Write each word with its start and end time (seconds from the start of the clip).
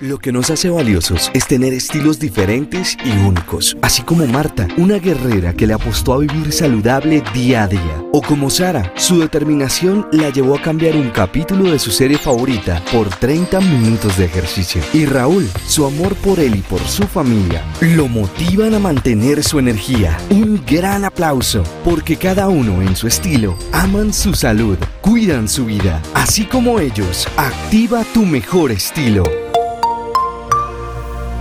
Lo 0.00 0.20
que 0.20 0.30
nos 0.30 0.48
hace 0.50 0.70
valiosos 0.70 1.28
es 1.34 1.48
tener 1.48 1.72
estilos 1.72 2.20
diferentes 2.20 2.96
y 3.04 3.10
únicos, 3.26 3.76
así 3.82 4.02
como 4.02 4.24
Marta, 4.28 4.68
una 4.76 5.00
guerrera 5.00 5.54
que 5.54 5.66
le 5.66 5.74
apostó 5.74 6.12
a 6.12 6.18
vivir 6.18 6.52
saludable 6.52 7.20
día 7.34 7.64
a 7.64 7.66
día, 7.66 8.04
o 8.12 8.22
como 8.22 8.48
Sara, 8.48 8.92
su 8.94 9.18
determinación 9.18 10.06
la 10.12 10.30
llevó 10.30 10.56
a 10.56 10.62
cambiar 10.62 10.94
un 10.94 11.10
capítulo 11.10 11.72
de 11.72 11.80
su 11.80 11.90
serie 11.90 12.16
favorita 12.16 12.80
por 12.92 13.08
30 13.08 13.58
minutos 13.60 14.16
de 14.16 14.26
ejercicio. 14.26 14.80
Y 14.92 15.04
Raúl, 15.04 15.48
su 15.66 15.84
amor 15.84 16.14
por 16.14 16.38
él 16.38 16.54
y 16.54 16.60
por 16.60 16.80
su 16.82 17.02
familia, 17.02 17.64
lo 17.80 18.06
motivan 18.06 18.74
a 18.74 18.78
mantener 18.78 19.42
su 19.42 19.58
energía. 19.58 20.16
Un 20.30 20.62
gran 20.64 21.04
aplauso, 21.04 21.64
porque 21.84 22.16
cada 22.16 22.48
uno 22.48 22.82
en 22.82 22.94
su 22.94 23.08
estilo 23.08 23.58
aman 23.72 24.12
su 24.12 24.32
salud, 24.34 24.78
cuidan 25.00 25.48
su 25.48 25.64
vida, 25.64 26.00
así 26.14 26.44
como 26.44 26.78
ellos, 26.78 27.26
activa 27.36 28.04
tu 28.14 28.24
mejor 28.24 28.70
estilo. 28.70 29.24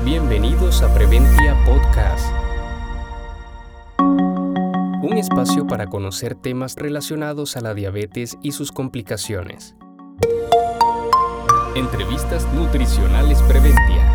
Bienvenidos 0.10 0.84
a 0.84 0.94
Preventia 0.94 1.54
Podcast. 1.66 2.32
Un 4.00 5.18
espacio 5.18 5.68
para 5.68 5.88
conocer 5.88 6.34
temas 6.34 6.78
relacionados 6.78 7.58
a 7.58 7.60
la 7.60 7.74
diabetes 7.74 8.38
y 8.42 8.54
sus 8.54 8.72
complicaciones. 8.72 9.76
Entrevistas 11.76 12.48
nutricionales 12.54 13.42
Preventia. 13.42 14.14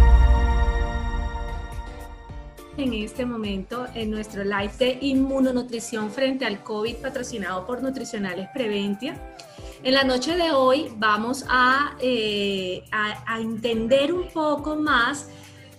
En 2.79 2.95
este 2.95 3.27
momento, 3.27 3.87
en 3.95 4.11
nuestro 4.13 4.45
live 4.45 4.73
de 4.79 4.99
inmunonutrición 5.03 6.11
frente 6.11 6.47
al 6.47 6.63
COVID 6.63 6.97
patrocinado 7.03 7.67
por 7.67 7.83
Nutricionales 7.83 8.49
Preventia, 8.55 9.15
en 9.85 9.95
la 9.95 10.05
noche 10.05 10.37
de 10.37 10.53
hoy 10.53 10.93
vamos 10.97 11.45
a, 11.49 11.97
eh, 12.01 12.85
a, 12.93 13.41
entender 13.41 14.13
un 14.13 14.29
poco 14.29 14.77
más 14.77 15.29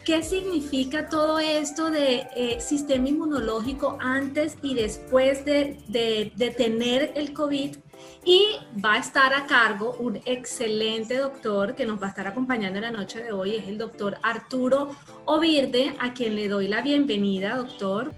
¿Qué 0.05 0.21
significa 0.21 1.07
todo 1.07 1.39
esto 1.39 1.89
de 1.89 2.27
eh, 2.35 2.59
sistema 2.59 3.07
inmunológico 3.07 3.97
antes 4.01 4.57
y 4.61 4.75
después 4.75 5.45
de, 5.45 5.77
de, 5.87 6.51
tener 6.57 7.13
el 7.15 7.31
COVID? 7.31 7.77
Y 8.25 8.47
va 8.83 8.95
a 8.95 8.97
estar 8.97 9.33
a 9.33 9.45
cargo 9.45 9.95
un 9.97 10.17
excelente 10.25 11.15
doctor 11.15 11.73
que 11.73 11.85
nos 11.85 12.01
va 12.01 12.07
a 12.07 12.09
estar 12.09 12.27
acompañando 12.27 12.79
en 12.79 12.83
la 12.83 12.91
noche 12.91 13.23
de 13.23 13.31
hoy, 13.31 13.55
es 13.55 13.67
el 13.69 13.77
doctor 13.77 14.17
Arturo 14.23 14.89
Ovirde, 15.23 15.95
a 15.99 16.13
quien 16.13 16.35
le 16.35 16.49
doy 16.49 16.67
la 16.67 16.81
bienvenida, 16.81 17.55
doctor. 17.55 18.11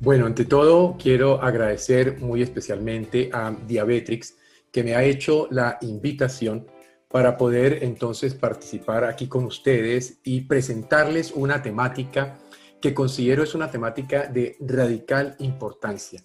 Bueno, 0.00 0.26
ante 0.26 0.44
todo, 0.44 0.94
quiero 1.02 1.40
agradecer 1.40 2.20
muy 2.20 2.42
especialmente 2.42 3.30
a 3.32 3.50
Diabetrix, 3.66 4.36
que 4.70 4.84
me 4.84 4.94
ha 4.94 5.02
hecho 5.02 5.48
la 5.50 5.78
invitación 5.80 6.66
para 7.14 7.36
poder 7.38 7.84
entonces 7.84 8.34
participar 8.34 9.04
aquí 9.04 9.28
con 9.28 9.44
ustedes 9.44 10.18
y 10.24 10.40
presentarles 10.40 11.30
una 11.30 11.62
temática 11.62 12.40
que 12.82 12.92
considero 12.92 13.44
es 13.44 13.54
una 13.54 13.70
temática 13.70 14.26
de 14.26 14.56
radical 14.58 15.36
importancia, 15.38 16.20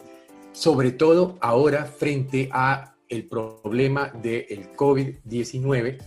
sobre 0.52 0.90
todo 0.90 1.38
ahora 1.42 1.86
frente 1.86 2.50
a 2.52 2.96
el 3.08 3.28
problema 3.28 4.12
del 4.24 4.74
COVID-19, 4.76 6.00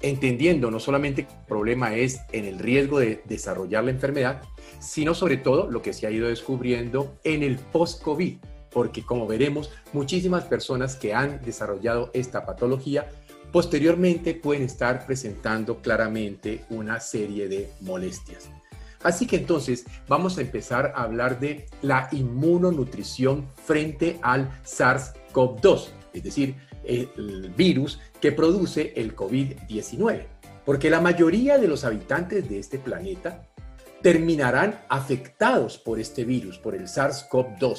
entendiendo 0.00 0.68
no 0.72 0.80
solamente 0.80 1.24
que 1.24 1.34
el 1.34 1.46
problema 1.46 1.94
es 1.94 2.18
en 2.32 2.46
el 2.46 2.58
riesgo 2.58 2.98
de 2.98 3.22
desarrollar 3.24 3.84
la 3.84 3.92
enfermedad, 3.92 4.42
sino 4.80 5.14
sobre 5.14 5.36
todo 5.36 5.70
lo 5.70 5.80
que 5.80 5.92
se 5.92 6.08
ha 6.08 6.10
ido 6.10 6.26
descubriendo 6.26 7.20
en 7.22 7.44
el 7.44 7.54
post-COVID, 7.54 8.38
porque 8.72 9.04
como 9.04 9.28
veremos, 9.28 9.70
muchísimas 9.92 10.42
personas 10.42 10.96
que 10.96 11.14
han 11.14 11.40
desarrollado 11.42 12.10
esta 12.14 12.44
patología 12.44 13.08
posteriormente 13.52 14.34
pueden 14.34 14.62
estar 14.64 15.06
presentando 15.06 15.80
claramente 15.80 16.64
una 16.70 17.00
serie 17.00 17.48
de 17.48 17.70
molestias. 17.80 18.48
Así 19.02 19.26
que 19.26 19.36
entonces 19.36 19.86
vamos 20.08 20.38
a 20.38 20.40
empezar 20.40 20.92
a 20.94 21.02
hablar 21.02 21.38
de 21.38 21.66
la 21.82 22.08
inmunonutrición 22.12 23.46
frente 23.64 24.18
al 24.22 24.50
SARS-CoV-2, 24.64 25.88
es 26.12 26.22
decir, 26.24 26.56
el 26.84 27.52
virus 27.56 28.00
que 28.20 28.32
produce 28.32 28.92
el 28.96 29.14
COVID-19. 29.14 30.26
Porque 30.64 30.90
la 30.90 31.00
mayoría 31.00 31.58
de 31.58 31.68
los 31.68 31.84
habitantes 31.84 32.48
de 32.48 32.58
este 32.58 32.78
planeta 32.78 33.48
terminarán 34.02 34.80
afectados 34.88 35.78
por 35.78 36.00
este 36.00 36.24
virus, 36.24 36.58
por 36.58 36.74
el 36.74 36.84
SARS-CoV-2. 36.84 37.78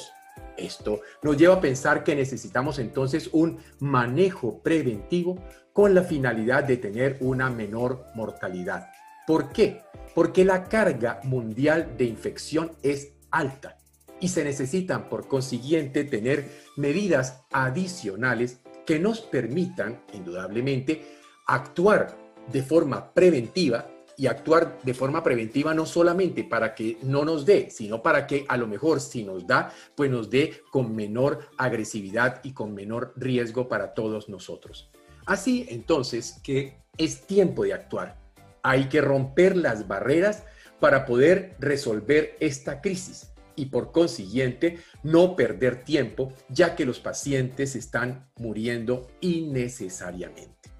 Esto 0.56 1.00
nos 1.22 1.36
lleva 1.36 1.54
a 1.54 1.60
pensar 1.60 2.04
que 2.04 2.14
necesitamos 2.14 2.78
entonces 2.78 3.30
un 3.32 3.58
manejo 3.78 4.62
preventivo 4.62 5.42
con 5.80 5.94
la 5.94 6.02
finalidad 6.02 6.64
de 6.64 6.76
tener 6.76 7.16
una 7.20 7.48
menor 7.48 8.04
mortalidad. 8.14 8.90
¿Por 9.26 9.50
qué? 9.50 9.80
Porque 10.14 10.44
la 10.44 10.64
carga 10.64 11.20
mundial 11.24 11.94
de 11.96 12.04
infección 12.04 12.72
es 12.82 13.14
alta 13.30 13.78
y 14.20 14.28
se 14.28 14.44
necesitan 14.44 15.08
por 15.08 15.26
consiguiente 15.26 16.04
tener 16.04 16.50
medidas 16.76 17.44
adicionales 17.50 18.60
que 18.84 18.98
nos 18.98 19.22
permitan, 19.22 20.02
indudablemente, 20.12 21.00
actuar 21.46 22.14
de 22.52 22.62
forma 22.62 23.14
preventiva 23.14 23.86
y 24.18 24.26
actuar 24.26 24.80
de 24.82 24.92
forma 24.92 25.22
preventiva 25.22 25.72
no 25.72 25.86
solamente 25.86 26.44
para 26.44 26.74
que 26.74 26.98
no 27.04 27.24
nos 27.24 27.46
dé, 27.46 27.70
sino 27.70 28.02
para 28.02 28.26
que 28.26 28.44
a 28.48 28.58
lo 28.58 28.66
mejor 28.66 29.00
si 29.00 29.24
nos 29.24 29.46
da, 29.46 29.72
pues 29.94 30.10
nos 30.10 30.28
dé 30.28 30.60
con 30.70 30.94
menor 30.94 31.48
agresividad 31.56 32.42
y 32.44 32.52
con 32.52 32.74
menor 32.74 33.14
riesgo 33.16 33.66
para 33.66 33.94
todos 33.94 34.28
nosotros. 34.28 34.90
Así 35.30 35.64
entonces 35.70 36.40
que 36.42 36.82
es 36.98 37.24
tiempo 37.24 37.62
de 37.62 37.72
actuar. 37.72 38.18
Hay 38.64 38.88
que 38.88 39.00
romper 39.00 39.56
las 39.56 39.86
barreras 39.86 40.42
para 40.80 41.06
poder 41.06 41.54
resolver 41.60 42.36
esta 42.40 42.80
crisis 42.80 43.30
y 43.54 43.66
por 43.66 43.92
consiguiente 43.92 44.80
no 45.04 45.36
perder 45.36 45.84
tiempo 45.84 46.32
ya 46.48 46.74
que 46.74 46.84
los 46.84 46.98
pacientes 46.98 47.76
están 47.76 48.28
muriendo 48.38 49.06
innecesariamente. 49.20 50.72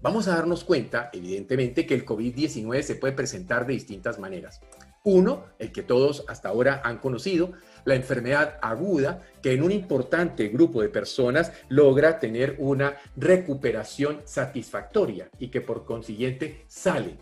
Vamos 0.00 0.28
a 0.28 0.36
darnos 0.36 0.62
cuenta, 0.62 1.10
evidentemente, 1.12 1.84
que 1.84 1.94
el 1.94 2.06
COVID-19 2.06 2.82
se 2.82 2.94
puede 2.94 3.14
presentar 3.14 3.66
de 3.66 3.72
distintas 3.72 4.20
maneras. 4.20 4.60
Uno, 5.04 5.44
el 5.58 5.72
que 5.72 5.82
todos 5.82 6.24
hasta 6.28 6.48
ahora 6.48 6.82
han 6.84 6.98
conocido, 6.98 7.52
la 7.84 7.94
enfermedad 7.94 8.58
aguda, 8.60 9.22
que 9.42 9.52
en 9.52 9.62
un 9.62 9.72
importante 9.72 10.48
grupo 10.48 10.82
de 10.82 10.88
personas 10.88 11.52
logra 11.68 12.18
tener 12.18 12.56
una 12.58 12.96
recuperación 13.16 14.20
satisfactoria 14.24 15.30
y 15.38 15.48
que 15.48 15.60
por 15.60 15.84
consiguiente 15.84 16.64
sale. 16.66 17.16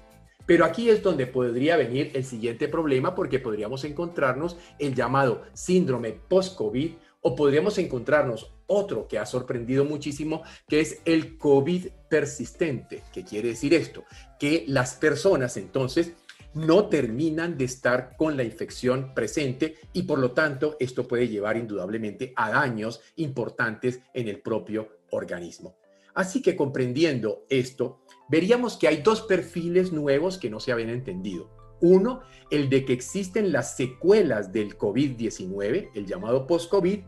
Pero 0.46 0.64
aquí 0.64 0.88
es 0.88 1.02
donde 1.02 1.26
podría 1.26 1.76
venir 1.76 2.12
el 2.14 2.24
siguiente 2.24 2.68
problema 2.68 3.14
porque 3.14 3.40
podríamos 3.40 3.84
encontrarnos 3.84 4.56
el 4.78 4.94
llamado 4.94 5.42
síndrome 5.52 6.12
post-COVID 6.12 6.92
o 7.20 7.34
podríamos 7.34 7.78
encontrarnos 7.78 8.52
otro 8.68 9.08
que 9.08 9.18
ha 9.18 9.26
sorprendido 9.26 9.84
muchísimo, 9.84 10.42
que 10.68 10.80
es 10.80 11.00
el 11.04 11.38
COVID 11.38 11.88
persistente. 12.08 13.02
¿Qué 13.12 13.24
quiere 13.24 13.48
decir 13.48 13.74
esto? 13.74 14.04
Que 14.38 14.64
las 14.68 14.94
personas 14.94 15.56
entonces 15.56 16.12
no 16.56 16.86
terminan 16.86 17.58
de 17.58 17.66
estar 17.66 18.16
con 18.16 18.36
la 18.36 18.42
infección 18.42 19.12
presente 19.14 19.76
y 19.92 20.04
por 20.04 20.18
lo 20.18 20.32
tanto 20.32 20.76
esto 20.80 21.06
puede 21.06 21.28
llevar 21.28 21.58
indudablemente 21.58 22.32
a 22.34 22.50
daños 22.50 23.02
importantes 23.16 24.00
en 24.14 24.28
el 24.28 24.40
propio 24.40 24.88
organismo. 25.10 25.76
Así 26.14 26.40
que 26.40 26.56
comprendiendo 26.56 27.44
esto, 27.50 28.00
veríamos 28.30 28.78
que 28.78 28.88
hay 28.88 29.02
dos 29.02 29.20
perfiles 29.22 29.92
nuevos 29.92 30.38
que 30.38 30.48
no 30.48 30.58
se 30.58 30.72
habían 30.72 30.88
entendido. 30.88 31.50
Uno, 31.82 32.22
el 32.50 32.70
de 32.70 32.86
que 32.86 32.94
existen 32.94 33.52
las 33.52 33.76
secuelas 33.76 34.50
del 34.50 34.78
COVID-19, 34.78 35.90
el 35.94 36.06
llamado 36.06 36.46
post-COVID, 36.46 37.00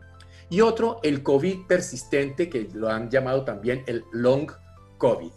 y 0.51 0.61
otro, 0.61 0.99
el 1.01 1.23
COVID 1.23 1.65
persistente, 1.67 2.49
que 2.49 2.69
lo 2.73 2.89
han 2.89 3.09
llamado 3.09 3.45
también 3.45 3.83
el 3.87 4.03
long 4.11 4.51
COVID. 4.99 5.31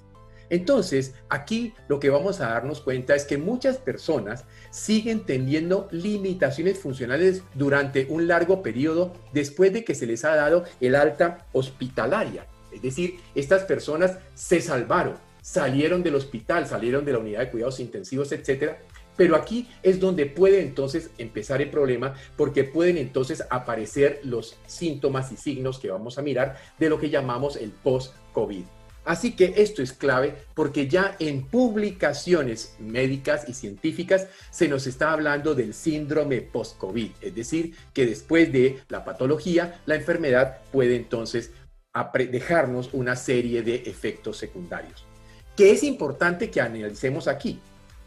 Entonces, 0.53 1.15
aquí 1.31 1.73
lo 1.89 1.99
que 1.99 2.11
vamos 2.11 2.43
a 2.43 2.51
darnos 2.51 2.83
cuenta 2.83 3.15
es 3.15 3.25
que 3.25 3.39
muchas 3.39 3.79
personas 3.79 4.45
siguen 4.69 5.25
teniendo 5.25 5.89
limitaciones 5.91 6.79
funcionales 6.79 7.43
durante 7.55 8.05
un 8.11 8.29
largo 8.29 8.61
periodo 8.61 9.15
después 9.33 9.73
de 9.73 9.83
que 9.83 9.95
se 9.95 10.07
les 10.07 10.27
ha 10.27 10.37
dado 10.37 10.65
el 10.79 10.95
alta 10.95 11.47
hospitalaria. 11.53 12.47
Es 12.71 12.83
decir, 12.83 13.19
estas 13.35 13.63
personas 13.63 14.19
se 14.35 14.61
salvaron, 14.61 15.15
salieron 15.41 16.03
del 16.03 16.17
hospital, 16.17 16.67
salieron 16.67 17.07
de 17.07 17.13
la 17.13 17.21
unidad 17.21 17.41
de 17.41 17.51
cuidados 17.51 17.81
intensivos, 17.81 18.31
etcétera, 18.31 18.79
pero 19.17 19.37
aquí 19.37 19.71
es 19.83 20.01
donde 20.01 20.27
puede 20.27 20.61
entonces 20.61 21.13
empezar 21.17 21.63
el 21.63 21.71
problema 21.71 22.13
porque 22.37 22.65
pueden 22.65 22.99
entonces 22.99 23.43
aparecer 23.49 24.21
los 24.23 24.59
síntomas 24.67 25.33
y 25.33 25.39
signos 25.39 25.79
que 25.79 25.91
vamos 25.91 26.19
a 26.19 26.23
mirar 26.23 26.59
de 26.79 26.91
lo 26.91 27.01
que 27.01 27.09
llamamos 27.09 27.57
el 27.57 27.71
post-COVID. 27.71 28.65
Así 29.05 29.33
que 29.35 29.55
esto 29.57 29.83
es 29.83 29.93
clave 29.93 30.35
porque 30.55 30.87
ya 30.87 31.17
en 31.19 31.45
publicaciones 31.47 32.77
médicas 32.79 33.49
y 33.49 33.55
científicas 33.55 34.29
se 34.51 34.69
nos 34.69 34.87
está 34.87 35.13
hablando 35.13 35.55
del 35.55 35.75
síndrome 35.75 36.41
post-COVID, 36.41 37.11
es 37.21 37.35
decir, 37.35 37.75
que 37.93 38.07
después 38.07 38.53
de 38.53 38.81
la 38.89 39.05
patología, 39.05 39.81
la 39.87 39.97
enfermedad 39.97 40.59
puede 40.71 40.97
entonces 40.97 41.51
dejarnos 42.31 42.91
una 42.93 43.17
serie 43.17 43.63
de 43.63 43.77
efectos 43.87 44.39
secundarios. 44.39 45.05
¿Qué 45.57 45.73
es 45.73 45.83
importante 45.83 46.51
que 46.51 46.61
analicemos 46.61 47.29
aquí? 47.29 47.61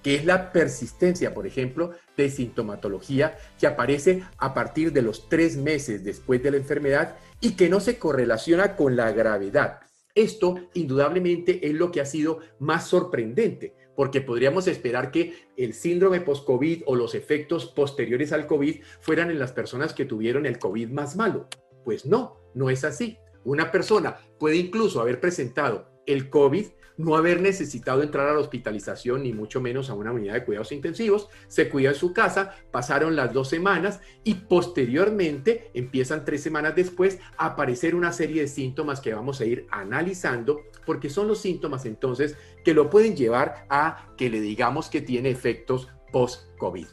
que 0.05 0.13
es 0.13 0.23
la 0.23 0.51
persistencia, 0.51 1.33
por 1.33 1.47
ejemplo, 1.47 1.95
de 2.15 2.29
sintomatología 2.29 3.39
que 3.59 3.65
aparece 3.65 4.21
a 4.37 4.53
partir 4.53 4.93
de 4.93 5.01
los 5.01 5.27
tres 5.29 5.57
meses 5.57 6.03
después 6.03 6.43
de 6.43 6.51
la 6.51 6.57
enfermedad 6.57 7.15
y 7.41 7.53
que 7.53 7.69
no 7.69 7.79
se 7.79 7.97
correlaciona 7.97 8.75
con 8.75 8.95
la 8.95 9.11
gravedad. 9.11 9.79
Esto 10.15 10.55
indudablemente 10.73 11.67
es 11.67 11.73
lo 11.73 11.91
que 11.91 11.99
ha 11.99 12.05
sido 12.05 12.39
más 12.57 12.87
sorprendente, 12.87 13.75
porque 13.97 14.21
podríamos 14.21 14.65
esperar 14.67 15.11
que 15.11 15.33
el 15.57 15.73
síndrome 15.73 16.21
post-COVID 16.21 16.83
o 16.85 16.95
los 16.95 17.15
efectos 17.15 17.65
posteriores 17.65 18.31
al 18.31 18.47
COVID 18.47 18.81
fueran 19.01 19.29
en 19.29 19.39
las 19.39 19.51
personas 19.51 19.93
que 19.93 20.05
tuvieron 20.05 20.45
el 20.45 20.57
COVID 20.57 20.89
más 20.89 21.17
malo. 21.17 21.49
Pues 21.83 22.05
no, 22.05 22.37
no 22.53 22.69
es 22.69 22.85
así. 22.85 23.17
Una 23.43 23.71
persona 23.71 24.17
puede 24.39 24.55
incluso 24.55 25.01
haber 25.01 25.19
presentado 25.19 25.89
el 26.05 26.29
COVID 26.29 26.65
no 26.97 27.15
haber 27.15 27.41
necesitado 27.41 28.03
entrar 28.03 28.27
a 28.27 28.33
la 28.33 28.39
hospitalización 28.39 29.23
ni 29.23 29.33
mucho 29.33 29.61
menos 29.61 29.89
a 29.89 29.93
una 29.93 30.11
unidad 30.11 30.33
de 30.33 30.45
cuidados 30.45 30.71
intensivos, 30.71 31.29
se 31.47 31.69
cuida 31.69 31.89
en 31.89 31.95
su 31.95 32.13
casa, 32.13 32.55
pasaron 32.71 33.15
las 33.15 33.33
dos 33.33 33.49
semanas 33.49 33.99
y 34.23 34.35
posteriormente 34.35 35.71
empiezan 35.73 36.25
tres 36.25 36.41
semanas 36.41 36.75
después 36.75 37.19
a 37.37 37.47
aparecer 37.47 37.95
una 37.95 38.11
serie 38.11 38.41
de 38.41 38.47
síntomas 38.47 39.01
que 39.01 39.13
vamos 39.13 39.41
a 39.41 39.45
ir 39.45 39.67
analizando 39.71 40.61
porque 40.85 41.09
son 41.09 41.27
los 41.27 41.39
síntomas 41.39 41.85
entonces 41.85 42.37
que 42.63 42.73
lo 42.73 42.89
pueden 42.89 43.15
llevar 43.15 43.65
a 43.69 44.13
que 44.17 44.29
le 44.29 44.41
digamos 44.41 44.89
que 44.89 45.01
tiene 45.01 45.29
efectos 45.29 45.89
post-COVID. 46.11 46.87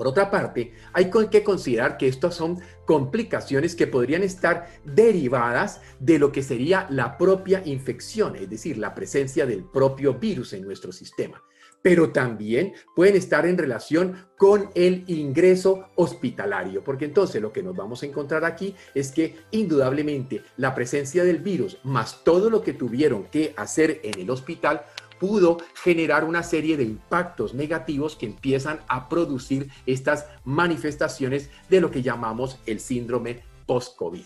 Por 0.00 0.08
otra 0.08 0.30
parte, 0.30 0.72
hay 0.94 1.10
que 1.30 1.44
considerar 1.44 1.98
que 1.98 2.08
estas 2.08 2.34
son 2.34 2.58
complicaciones 2.86 3.74
que 3.74 3.86
podrían 3.86 4.22
estar 4.22 4.66
derivadas 4.82 5.82
de 5.98 6.18
lo 6.18 6.32
que 6.32 6.42
sería 6.42 6.86
la 6.88 7.18
propia 7.18 7.60
infección, 7.66 8.34
es 8.34 8.48
decir, 8.48 8.78
la 8.78 8.94
presencia 8.94 9.44
del 9.44 9.62
propio 9.62 10.14
virus 10.14 10.54
en 10.54 10.62
nuestro 10.62 10.90
sistema. 10.90 11.42
Pero 11.82 12.12
también 12.12 12.72
pueden 12.96 13.14
estar 13.14 13.44
en 13.44 13.58
relación 13.58 14.26
con 14.38 14.70
el 14.74 15.04
ingreso 15.06 15.90
hospitalario, 15.96 16.82
porque 16.82 17.04
entonces 17.04 17.42
lo 17.42 17.52
que 17.52 17.62
nos 17.62 17.76
vamos 17.76 18.02
a 18.02 18.06
encontrar 18.06 18.46
aquí 18.46 18.74
es 18.94 19.12
que 19.12 19.36
indudablemente 19.50 20.40
la 20.56 20.74
presencia 20.74 21.24
del 21.24 21.40
virus 21.40 21.76
más 21.84 22.24
todo 22.24 22.48
lo 22.48 22.62
que 22.62 22.72
tuvieron 22.72 23.24
que 23.24 23.52
hacer 23.54 24.00
en 24.02 24.18
el 24.18 24.30
hospital 24.30 24.82
pudo 25.20 25.58
generar 25.74 26.24
una 26.24 26.42
serie 26.42 26.76
de 26.76 26.82
impactos 26.82 27.54
negativos 27.54 28.16
que 28.16 28.26
empiezan 28.26 28.80
a 28.88 29.08
producir 29.08 29.70
estas 29.86 30.26
manifestaciones 30.44 31.50
de 31.68 31.80
lo 31.80 31.90
que 31.92 32.02
llamamos 32.02 32.58
el 32.66 32.80
síndrome 32.80 33.42
post-COVID. 33.66 34.24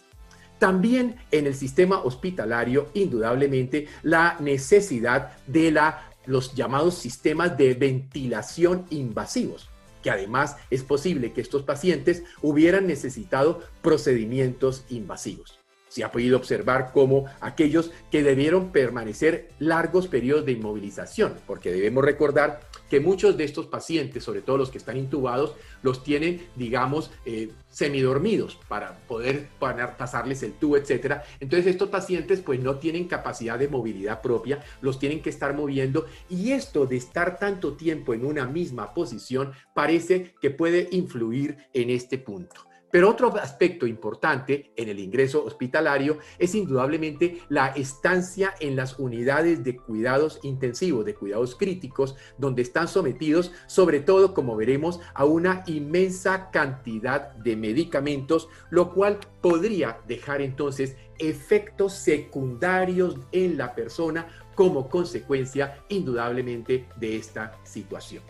También 0.58 1.16
en 1.32 1.46
el 1.46 1.54
sistema 1.54 2.00
hospitalario, 2.02 2.88
indudablemente, 2.94 3.88
la 4.02 4.38
necesidad 4.40 5.36
de 5.46 5.72
la, 5.72 6.10
los 6.24 6.54
llamados 6.54 6.94
sistemas 6.94 7.58
de 7.58 7.74
ventilación 7.74 8.86
invasivos 8.88 9.68
que 10.02 10.10
además 10.10 10.58
es 10.68 10.82
posible 10.82 11.32
que 11.32 11.40
estos 11.40 11.62
pacientes 11.62 12.24
hubieran 12.42 12.86
necesitado 12.86 13.62
procedimientos 13.80 14.84
invasivos 14.90 15.63
se 15.94 16.02
ha 16.02 16.10
podido 16.10 16.36
observar 16.36 16.90
como 16.90 17.26
aquellos 17.40 17.92
que 18.10 18.24
debieron 18.24 18.72
permanecer 18.72 19.50
largos 19.60 20.08
periodos 20.08 20.44
de 20.44 20.50
inmovilización, 20.50 21.34
porque 21.46 21.70
debemos 21.70 22.04
recordar 22.04 22.62
que 22.90 22.98
muchos 22.98 23.36
de 23.36 23.44
estos 23.44 23.66
pacientes, 23.66 24.24
sobre 24.24 24.42
todo 24.42 24.58
los 24.58 24.72
que 24.72 24.78
están 24.78 24.96
intubados, 24.96 25.54
los 25.82 26.02
tienen, 26.02 26.48
digamos, 26.56 27.12
eh, 27.24 27.52
semidormidos 27.68 28.58
para 28.66 28.98
poder 29.06 29.46
pasarles 29.60 30.42
el 30.42 30.54
tubo, 30.54 30.76
etcétera. 30.76 31.22
Entonces 31.38 31.68
estos 31.68 31.90
pacientes 31.90 32.40
pues 32.40 32.58
no 32.58 32.80
tienen 32.80 33.06
capacidad 33.06 33.56
de 33.56 33.68
movilidad 33.68 34.20
propia, 34.20 34.64
los 34.80 34.98
tienen 34.98 35.22
que 35.22 35.30
estar 35.30 35.54
moviendo 35.54 36.06
y 36.28 36.50
esto 36.50 36.86
de 36.86 36.96
estar 36.96 37.38
tanto 37.38 37.74
tiempo 37.74 38.14
en 38.14 38.26
una 38.26 38.46
misma 38.46 38.94
posición 38.94 39.52
parece 39.74 40.34
que 40.40 40.50
puede 40.50 40.88
influir 40.90 41.56
en 41.72 41.90
este 41.90 42.18
punto. 42.18 42.73
Pero 42.94 43.10
otro 43.10 43.34
aspecto 43.38 43.88
importante 43.88 44.70
en 44.76 44.88
el 44.88 45.00
ingreso 45.00 45.44
hospitalario 45.44 46.18
es 46.38 46.54
indudablemente 46.54 47.40
la 47.48 47.66
estancia 47.70 48.54
en 48.60 48.76
las 48.76 49.00
unidades 49.00 49.64
de 49.64 49.76
cuidados 49.76 50.38
intensivos, 50.44 51.04
de 51.04 51.16
cuidados 51.16 51.56
críticos, 51.56 52.14
donde 52.38 52.62
están 52.62 52.86
sometidos, 52.86 53.50
sobre 53.66 53.98
todo, 53.98 54.32
como 54.32 54.54
veremos, 54.54 55.00
a 55.12 55.24
una 55.24 55.64
inmensa 55.66 56.52
cantidad 56.52 57.32
de 57.34 57.56
medicamentos, 57.56 58.48
lo 58.70 58.94
cual 58.94 59.18
podría 59.40 59.98
dejar 60.06 60.40
entonces 60.40 60.96
efectos 61.18 61.94
secundarios 61.94 63.16
en 63.32 63.58
la 63.58 63.74
persona 63.74 64.28
como 64.54 64.88
consecuencia 64.88 65.82
indudablemente 65.88 66.86
de 66.94 67.16
esta 67.16 67.58
situación. 67.64 68.22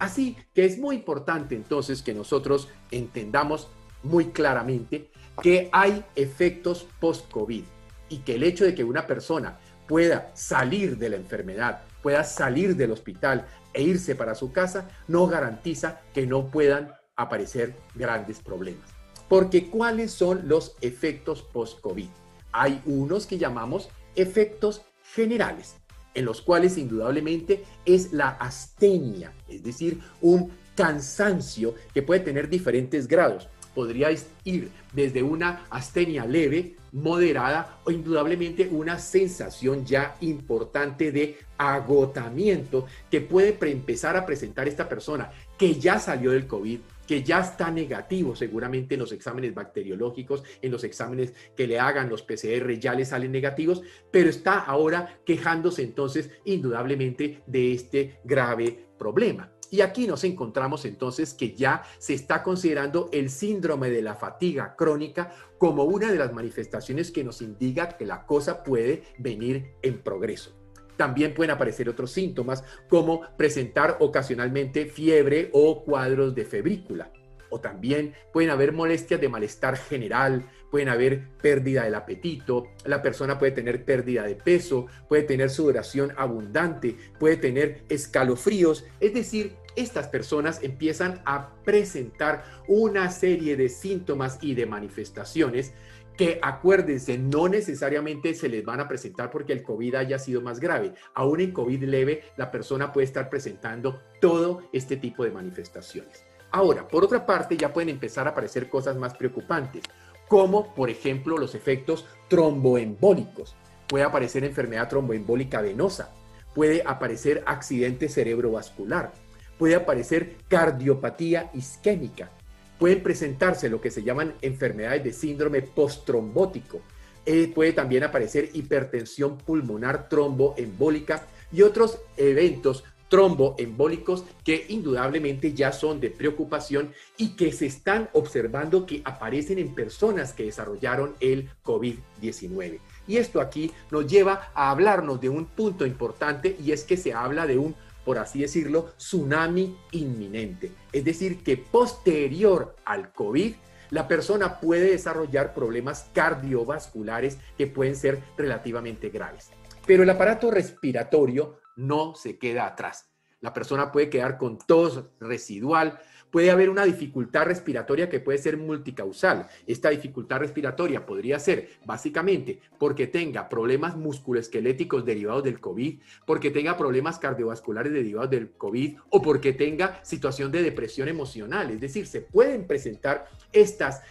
Así 0.00 0.36
que 0.54 0.64
es 0.64 0.76
muy 0.76 0.96
importante 0.96 1.54
entonces 1.54 2.02
que 2.02 2.14
nosotros 2.14 2.68
entendamos 2.90 3.68
muy 4.02 4.26
claramente 4.26 5.10
que 5.42 5.68
hay 5.72 6.04
efectos 6.16 6.86
post-COVID 7.00 7.64
y 8.08 8.18
que 8.18 8.34
el 8.34 8.42
hecho 8.42 8.64
de 8.64 8.74
que 8.74 8.84
una 8.84 9.06
persona 9.06 9.58
pueda 9.86 10.30
salir 10.34 10.98
de 10.98 11.08
la 11.08 11.16
enfermedad, 11.16 11.82
pueda 12.02 12.24
salir 12.24 12.76
del 12.76 12.92
hospital 12.92 13.46
e 13.72 13.82
irse 13.82 14.14
para 14.14 14.34
su 14.34 14.52
casa, 14.52 14.88
no 15.06 15.26
garantiza 15.26 16.00
que 16.12 16.26
no 16.26 16.50
puedan 16.50 16.92
aparecer 17.16 17.74
grandes 17.94 18.40
problemas. 18.40 18.88
Porque 19.28 19.68
¿cuáles 19.68 20.12
son 20.12 20.48
los 20.48 20.76
efectos 20.80 21.42
post-COVID? 21.42 22.08
Hay 22.52 22.80
unos 22.86 23.26
que 23.26 23.38
llamamos 23.38 23.88
efectos 24.16 24.82
generales, 25.14 25.76
en 26.14 26.24
los 26.24 26.40
cuales 26.42 26.78
indudablemente 26.78 27.64
es 27.84 28.12
la 28.12 28.30
astenia, 28.30 29.32
es 29.48 29.62
decir, 29.62 30.00
un 30.20 30.50
cansancio 30.74 31.74
que 31.92 32.02
puede 32.02 32.20
tener 32.20 32.48
diferentes 32.48 33.08
grados 33.08 33.48
podríais 33.78 34.26
ir 34.42 34.70
desde 34.92 35.22
una 35.22 35.64
astenia 35.70 36.26
leve, 36.26 36.74
moderada 36.90 37.78
o 37.84 37.92
indudablemente 37.92 38.66
una 38.68 38.98
sensación 38.98 39.86
ya 39.86 40.16
importante 40.20 41.12
de 41.12 41.38
agotamiento 41.56 42.86
que 43.08 43.20
puede 43.20 43.56
empezar 43.70 44.16
a 44.16 44.26
presentar 44.26 44.66
esta 44.66 44.88
persona 44.88 45.30
que 45.56 45.76
ya 45.76 46.00
salió 46.00 46.32
del 46.32 46.48
COVID, 46.48 46.80
que 47.06 47.22
ya 47.22 47.38
está 47.38 47.70
negativo 47.70 48.34
seguramente 48.34 48.94
en 48.94 49.00
los 49.00 49.12
exámenes 49.12 49.54
bacteriológicos, 49.54 50.42
en 50.60 50.72
los 50.72 50.82
exámenes 50.82 51.32
que 51.56 51.68
le 51.68 51.78
hagan 51.78 52.08
los 52.08 52.22
PCR 52.22 52.80
ya 52.80 52.94
le 52.94 53.04
salen 53.04 53.30
negativos, 53.30 53.82
pero 54.10 54.28
está 54.28 54.58
ahora 54.58 55.20
quejándose 55.24 55.82
entonces 55.84 56.30
indudablemente 56.44 57.42
de 57.46 57.74
este 57.74 58.18
grave 58.24 58.87
problema. 58.98 59.52
Y 59.70 59.82
aquí 59.82 60.06
nos 60.06 60.24
encontramos 60.24 60.84
entonces 60.84 61.34
que 61.34 61.54
ya 61.54 61.82
se 61.98 62.14
está 62.14 62.42
considerando 62.42 63.08
el 63.12 63.30
síndrome 63.30 63.90
de 63.90 64.02
la 64.02 64.14
fatiga 64.14 64.74
crónica 64.76 65.32
como 65.58 65.84
una 65.84 66.10
de 66.10 66.18
las 66.18 66.32
manifestaciones 66.32 67.10
que 67.10 67.24
nos 67.24 67.42
indica 67.42 67.96
que 67.96 68.06
la 68.06 68.24
cosa 68.24 68.62
puede 68.64 69.02
venir 69.18 69.74
en 69.82 70.02
progreso. 70.02 70.54
También 70.96 71.34
pueden 71.34 71.52
aparecer 71.52 71.88
otros 71.88 72.10
síntomas 72.10 72.64
como 72.88 73.20
presentar 73.36 73.98
ocasionalmente 74.00 74.86
fiebre 74.86 75.50
o 75.52 75.84
cuadros 75.84 76.34
de 76.34 76.44
febrícula. 76.44 77.12
O 77.50 77.60
también 77.60 78.14
pueden 78.32 78.50
haber 78.50 78.72
molestias 78.72 79.20
de 79.20 79.28
malestar 79.28 79.76
general, 79.76 80.50
pueden 80.70 80.88
haber 80.88 81.28
pérdida 81.42 81.84
del 81.84 81.94
apetito, 81.94 82.68
la 82.84 83.02
persona 83.02 83.38
puede 83.38 83.52
tener 83.52 83.84
pérdida 83.84 84.24
de 84.24 84.34
peso, 84.34 84.86
puede 85.08 85.22
tener 85.22 85.50
sudoración 85.50 86.12
abundante, 86.16 86.96
puede 87.18 87.36
tener 87.36 87.84
escalofríos, 87.88 88.84
es 89.00 89.14
decir, 89.14 89.56
estas 89.76 90.08
personas 90.08 90.60
empiezan 90.62 91.22
a 91.24 91.54
presentar 91.64 92.44
una 92.66 93.10
serie 93.10 93.56
de 93.56 93.68
síntomas 93.68 94.38
y 94.40 94.54
de 94.54 94.66
manifestaciones 94.66 95.72
que 96.16 96.40
acuérdense, 96.42 97.16
no 97.16 97.48
necesariamente 97.48 98.34
se 98.34 98.48
les 98.48 98.64
van 98.64 98.80
a 98.80 98.88
presentar 98.88 99.30
porque 99.30 99.52
el 99.52 99.62
COVID 99.62 99.94
haya 99.94 100.18
sido 100.18 100.42
más 100.42 100.58
grave. 100.58 100.92
Aún 101.14 101.40
en 101.40 101.52
COVID 101.52 101.84
leve, 101.84 102.24
la 102.36 102.50
persona 102.50 102.92
puede 102.92 103.04
estar 103.04 103.30
presentando 103.30 104.02
todo 104.20 104.62
este 104.72 104.96
tipo 104.96 105.22
de 105.22 105.30
manifestaciones. 105.30 106.24
Ahora, 106.50 106.88
por 106.88 107.04
otra 107.04 107.24
parte, 107.24 107.56
ya 107.56 107.72
pueden 107.72 107.90
empezar 107.90 108.26
a 108.26 108.30
aparecer 108.30 108.68
cosas 108.68 108.96
más 108.96 109.14
preocupantes 109.14 109.84
como 110.28 110.74
por 110.74 110.90
ejemplo 110.90 111.38
los 111.38 111.54
efectos 111.54 112.06
tromboembólicos. 112.28 113.56
Puede 113.86 114.04
aparecer 114.04 114.44
enfermedad 114.44 114.88
tromboembólica 114.88 115.62
venosa, 115.62 116.14
puede 116.54 116.82
aparecer 116.86 117.42
accidente 117.46 118.08
cerebrovascular, 118.08 119.12
puede 119.58 119.74
aparecer 119.74 120.36
cardiopatía 120.48 121.50
isquémica, 121.54 122.30
pueden 122.78 123.02
presentarse 123.02 123.68
lo 123.68 123.80
que 123.80 123.90
se 123.90 124.02
llaman 124.02 124.34
enfermedades 124.42 125.04
de 125.04 125.12
síndrome 125.12 125.62
posttrombótico, 125.62 126.80
eh, 127.24 127.50
puede 127.54 127.72
también 127.72 128.04
aparecer 128.04 128.50
hipertensión 128.52 129.38
pulmonar 129.38 130.08
tromboembólica 130.08 131.26
y 131.50 131.62
otros 131.62 131.98
eventos 132.16 132.84
tromboembólicos 133.08 134.24
que 134.44 134.66
indudablemente 134.68 135.52
ya 135.52 135.72
son 135.72 136.00
de 136.00 136.10
preocupación 136.10 136.92
y 137.16 137.36
que 137.36 137.52
se 137.52 137.66
están 137.66 138.08
observando 138.12 138.86
que 138.86 139.02
aparecen 139.04 139.58
en 139.58 139.74
personas 139.74 140.32
que 140.32 140.44
desarrollaron 140.44 141.14
el 141.20 141.50
COVID-19. 141.64 142.78
Y 143.06 143.16
esto 143.16 143.40
aquí 143.40 143.72
nos 143.90 144.06
lleva 144.06 144.50
a 144.54 144.70
hablarnos 144.70 145.20
de 145.20 145.28
un 145.28 145.46
punto 145.46 145.86
importante 145.86 146.56
y 146.62 146.72
es 146.72 146.84
que 146.84 146.96
se 146.96 147.12
habla 147.12 147.46
de 147.46 147.58
un 147.58 147.74
por 148.04 148.16
así 148.16 148.40
decirlo, 148.40 148.92
tsunami 148.96 149.76
inminente. 149.90 150.72
Es 150.94 151.04
decir, 151.04 151.42
que 151.42 151.58
posterior 151.58 152.74
al 152.86 153.12
COVID, 153.12 153.52
la 153.90 154.08
persona 154.08 154.60
puede 154.60 154.92
desarrollar 154.92 155.52
problemas 155.52 156.08
cardiovasculares 156.14 157.36
que 157.58 157.66
pueden 157.66 157.96
ser 157.96 158.22
relativamente 158.38 159.10
graves. 159.10 159.50
Pero 159.86 160.04
el 160.04 160.10
aparato 160.10 160.50
respiratorio 160.50 161.58
no 161.78 162.14
se 162.14 162.38
queda 162.38 162.66
atrás. 162.66 163.08
La 163.40 163.54
persona 163.54 163.92
puede 163.92 164.10
quedar 164.10 164.36
con 164.36 164.58
tos 164.58 165.04
residual, 165.20 166.00
puede 166.30 166.50
haber 166.50 166.70
una 166.70 166.84
dificultad 166.84 167.44
respiratoria 167.44 168.08
que 168.08 168.18
puede 168.18 168.38
ser 168.38 168.56
multicausal. 168.56 169.46
Esta 169.66 169.90
dificultad 169.90 170.40
respiratoria 170.40 171.06
podría 171.06 171.38
ser 171.38 171.70
básicamente 171.86 172.60
porque 172.78 173.06
tenga 173.06 173.48
problemas 173.48 173.96
musculoesqueléticos 173.96 175.04
derivados 175.04 175.44
del 175.44 175.60
COVID, 175.60 176.00
porque 176.26 176.50
tenga 176.50 176.76
problemas 176.76 177.18
cardiovasculares 177.18 177.92
derivados 177.92 178.30
del 178.30 178.50
COVID 178.50 178.98
o 179.10 179.22
porque 179.22 179.52
tenga 179.52 180.04
situación 180.04 180.50
de 180.50 180.62
depresión 180.62 181.08
emocional. 181.08 181.70
Es 181.70 181.80
decir, 181.80 182.08
se 182.08 182.20
pueden 182.20 182.66
presentar 182.66 183.26
estas 183.52 184.02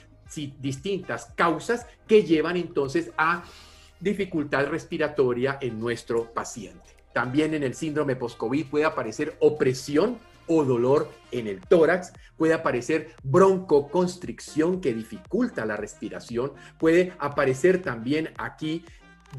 distintas 0.59 1.33
causas 1.35 1.85
que 2.07 2.23
llevan 2.23 2.57
entonces 2.57 3.11
a 3.17 3.43
dificultad 3.99 4.67
respiratoria 4.67 5.57
en 5.61 5.79
nuestro 5.79 6.33
paciente. 6.33 6.96
También 7.17 7.55
en 7.55 7.63
el 7.63 7.73
síndrome 7.73 8.15
post-COVID 8.15 8.67
puede 8.67 8.85
aparecer 8.85 9.37
opresión 9.39 10.19
o 10.45 10.63
dolor 10.63 11.09
en 11.31 11.47
el 11.47 11.61
tórax, 11.61 12.13
puede 12.37 12.53
aparecer 12.53 13.15
broncoconstricción 13.23 14.81
que 14.81 14.93
dificulta 14.93 15.65
la 15.65 15.77
respiración, 15.77 16.51
puede 16.77 17.13
aparecer 17.17 17.81
también 17.81 18.29
aquí 18.37 18.85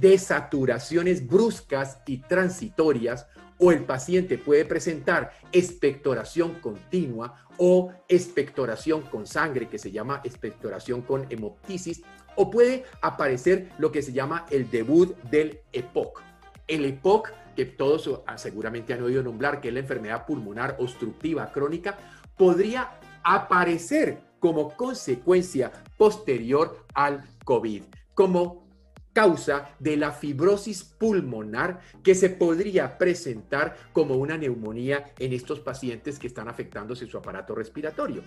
desaturaciones 0.00 1.24
bruscas 1.24 2.00
y 2.04 2.16
transitorias 2.16 3.28
o 3.58 3.70
el 3.70 3.84
paciente 3.84 4.38
puede 4.38 4.64
presentar 4.64 5.30
expectoración 5.52 6.54
continua 6.54 7.46
o 7.58 7.92
expectoración 8.08 9.02
con 9.02 9.24
sangre, 9.24 9.68
que 9.68 9.78
se 9.78 9.92
llama 9.92 10.20
expectoración 10.24 11.02
con 11.02 11.26
hemoptisis, 11.30 12.02
o 12.34 12.50
puede 12.50 12.82
aparecer 13.02 13.70
lo 13.78 13.92
que 13.92 14.02
se 14.02 14.12
llama 14.12 14.46
el 14.50 14.68
debut 14.68 15.16
del 15.30 15.60
EPOC. 15.72 16.22
El 16.66 16.84
EPOC 16.84 17.30
que 17.58 17.64
todos 17.64 18.08
seguramente 18.36 18.94
han 18.94 19.02
oído 19.02 19.20
nombrar, 19.20 19.60
que 19.60 19.66
es 19.66 19.74
la 19.74 19.80
enfermedad 19.80 20.24
pulmonar 20.26 20.76
obstructiva 20.78 21.50
crónica, 21.50 21.98
podría 22.36 23.00
aparecer 23.24 24.20
como 24.38 24.76
consecuencia 24.76 25.72
posterior 25.96 26.86
al 26.94 27.24
COVID, 27.44 27.82
como 28.14 28.68
causa 29.12 29.70
de 29.80 29.96
la 29.96 30.12
fibrosis 30.12 30.84
pulmonar 30.84 31.80
que 32.04 32.14
se 32.14 32.30
podría 32.30 32.96
presentar 32.96 33.76
como 33.92 34.14
una 34.14 34.38
neumonía 34.38 35.12
en 35.18 35.32
estos 35.32 35.58
pacientes 35.58 36.20
que 36.20 36.28
están 36.28 36.48
afectándose 36.48 37.08
su 37.08 37.18
aparato 37.18 37.56
respiratorio. 37.56 38.22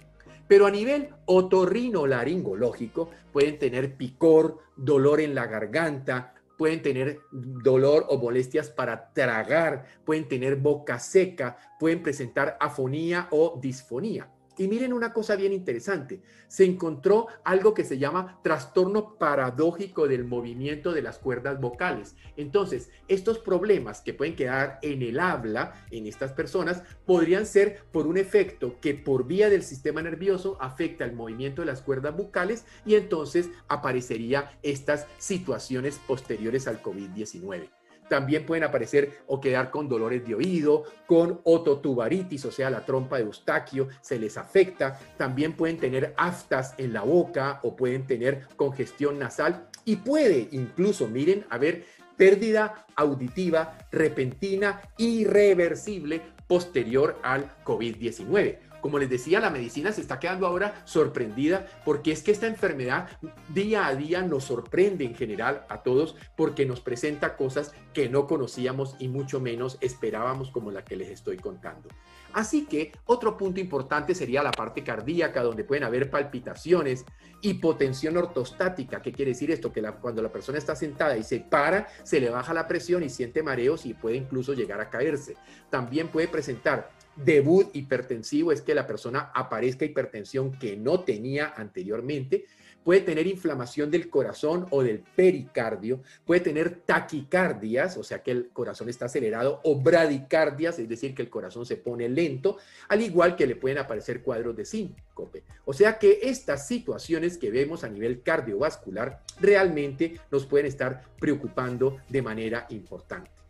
Pero 0.50 0.66
a 0.68 0.72
nivel 0.72 1.08
otorrinolaringológico 1.24 3.12
pueden 3.32 3.58
tener 3.58 3.96
picor, 3.96 4.58
dolor 4.76 5.22
en 5.22 5.36
la 5.36 5.48
garganta, 5.48 6.34
pueden 6.62 6.84
tener 6.84 7.22
dolor 7.32 8.06
o 8.10 8.20
molestias 8.20 8.70
para 8.70 9.12
tragar, 9.14 9.84
pueden 10.06 10.28
tener 10.28 10.58
boca 10.58 11.00
seca, 11.00 11.58
pueden 11.80 12.04
presentar 12.04 12.56
afonía 12.60 13.28
o 13.32 13.60
disfonía. 13.60 14.30
Y 14.62 14.68
miren 14.68 14.94
una 14.94 15.12
cosa 15.12 15.36
bien 15.36 15.54
interesante, 15.54 16.22
se 16.48 16.66
encontró 16.66 17.26
algo 17.44 17.74
que 17.74 17.84
se 17.84 17.98
llama 17.98 18.40
trastorno 18.44 19.18
paradójico 19.18 20.08
del 20.08 20.24
movimiento 20.24 20.94
de 20.94 21.02
las 21.02 21.18
cuerdas 21.18 21.60
vocales. 21.60 22.16
Entonces, 22.38 22.92
estos 23.08 23.40
problemas 23.40 24.02
que 24.02 24.14
pueden 24.14 24.36
quedar 24.36 24.78
en 24.84 25.02
el 25.02 25.20
habla 25.20 25.84
en 25.90 26.06
estas 26.06 26.34
personas 26.34 26.84
podrían 27.08 27.48
ser 27.48 27.86
por 27.92 28.06
un 28.06 28.18
efecto 28.18 28.80
que 28.80 28.94
por 28.94 29.26
vía 29.26 29.50
del 29.50 29.64
sistema 29.64 30.04
nervioso 30.04 30.60
afecta 30.62 31.06
el 31.06 31.14
movimiento 31.14 31.64
de 31.64 31.66
las 31.66 31.82
cuerdas 31.82 32.16
vocales 32.16 32.68
y 32.86 32.94
entonces 32.94 33.50
aparecería 33.68 34.60
estas 34.62 35.08
situaciones 35.18 36.00
posteriores 36.06 36.68
al 36.68 36.84
COVID-19. 36.84 37.81
También 38.12 38.46
pueden 38.46 38.66
aparecer 38.66 39.24
o 39.28 39.40
quedar 39.40 39.72
con 39.72 39.88
dolores 39.88 40.28
de 40.28 40.36
oído, 40.36 40.84
con 41.08 41.40
ototubaritis, 41.46 42.44
o 42.44 42.52
sea, 42.52 42.70
la 42.70 42.86
trompa 42.86 43.16
de 43.16 43.24
Eustaquio 43.24 43.88
se 44.02 44.20
les 44.20 44.38
afecta. 44.38 45.00
También 45.16 45.54
pueden 45.54 45.78
tener 45.78 46.14
aftas 46.18 46.76
en 46.78 46.92
la 46.92 47.04
boca 47.04 47.62
o 47.64 47.74
pueden 47.74 48.06
tener 48.06 48.50
congestión 48.58 49.18
nasal 49.18 49.70
y 49.86 49.96
puede 49.96 50.50
incluso, 50.52 51.08
miren, 51.08 51.46
haber 51.50 51.86
pérdida 52.18 52.86
auditiva 52.98 53.78
repentina 53.94 54.82
irreversible 54.98 56.22
posterior 56.48 57.18
al 57.24 57.50
COVID-19. 57.64 58.71
Como 58.82 58.98
les 58.98 59.10
decía, 59.10 59.40
la 59.40 59.50
medicina 59.50 59.92
se 59.92 60.02
está 60.02 60.20
quedando 60.20 60.48
ahora 60.48 60.82
sorprendida 60.86 61.68
porque 61.86 62.12
es 62.12 62.24
que 62.24 62.32
esta 62.32 62.48
enfermedad 62.48 63.10
día 63.50 63.86
a 63.86 63.96
día 63.96 64.24
nos 64.24 64.46
sorprende 64.46 65.06
en 65.06 65.16
general 65.16 65.66
a 65.70 65.84
todos 65.84 66.16
porque 66.36 66.66
nos 66.66 66.82
presenta 66.82 67.38
cosas 67.38 67.74
que 67.94 68.10
no 68.10 68.28
conocíamos 68.28 68.96
y 69.00 69.08
mucho 69.08 69.40
menos 69.40 69.78
esperábamos 69.82 70.50
como 70.50 70.72
la 70.72 70.84
que 70.84 70.96
les 70.96 71.10
estoy 71.10 71.38
contando. 71.38 71.90
Así 72.34 72.66
que 72.66 72.94
otro 73.06 73.38
punto 73.38 73.60
importante 73.60 74.16
sería 74.16 74.42
la 74.42 74.52
parte 74.52 74.84
cardíaca, 74.84 75.44
donde 75.44 75.64
pueden 75.64 75.84
haber 75.84 76.10
palpitaciones, 76.10 77.06
hipotensión 77.42 78.16
ortostática. 78.18 79.02
¿Qué 79.02 79.12
quiere 79.12 79.32
decir 79.32 79.52
esto? 79.52 79.72
Que 79.72 79.82
cuando 80.02 80.22
la 80.22 80.32
persona 80.32 80.58
está 80.58 80.76
sentada 80.76 81.18
y 81.18 81.24
se 81.24 81.42
para, 81.42 81.88
se 82.04 82.22
le 82.22 82.30
baja 82.30 82.54
la 82.54 82.68
presión 82.68 83.04
y 83.04 83.10
siente 83.10 83.44
mareos 83.44 83.86
y 83.86 83.94
puede 83.94 84.16
incluso 84.16 84.54
llegar 84.54 84.80
a 84.80 84.90
caerse. 84.90 85.36
También 85.70 86.08
puede 86.08 86.28
presentar 86.28 86.90
debut 87.16 87.70
hipertensivo 87.74 88.52
es 88.52 88.62
que 88.62 88.76
la 88.76 88.88
persona 88.88 89.32
aparezca 89.34 89.86
hipertensión 89.86 90.52
que 90.52 90.78
no 90.78 91.02
tenía 91.02 91.54
anteriormente, 91.56 92.46
puede 92.84 93.02
tener 93.02 93.28
inflamación 93.28 93.92
del 93.92 94.10
corazón 94.10 94.68
o 94.72 94.84
del 94.84 95.00
pericardio, 95.00 96.02
puede 96.26 96.42
tener 96.42 96.82
taquicardias, 96.86 97.98
o 97.98 98.04
sea 98.04 98.24
que 98.24 98.32
el 98.32 98.50
corazón 98.50 98.90
está 98.90 99.06
acelerado, 99.06 99.62
o 99.64 99.80
bradicardias, 99.80 100.80
es 100.80 100.90
decir, 100.90 101.14
que 101.14 101.22
el 101.22 101.30
corazón 101.30 101.66
se 101.66 101.78
pone 101.78 102.10
lento, 102.10 102.58
al 102.90 103.02
igual 103.02 103.36
que 103.36 103.48
le 103.48 103.56
pueden 103.56 103.78
aparecer 103.78 104.22
cuadros 104.22 104.56
de 104.56 104.66
síncope. 104.66 105.44
O 105.66 105.74
sea 105.74 106.00
que 106.00 106.20
estas 106.24 106.68
situaciones 106.68 107.38
que 107.38 107.52
vemos 107.52 107.84
a 107.84 107.90
nivel 107.90 108.22
cardiovascular 108.22 109.22
realmente 109.40 110.20
nos 110.32 110.46
pueden 110.46 110.66
estar 110.66 111.04
preocupando 111.20 111.98
de 112.10 112.22
manera 112.22 112.66
importante 112.70 113.41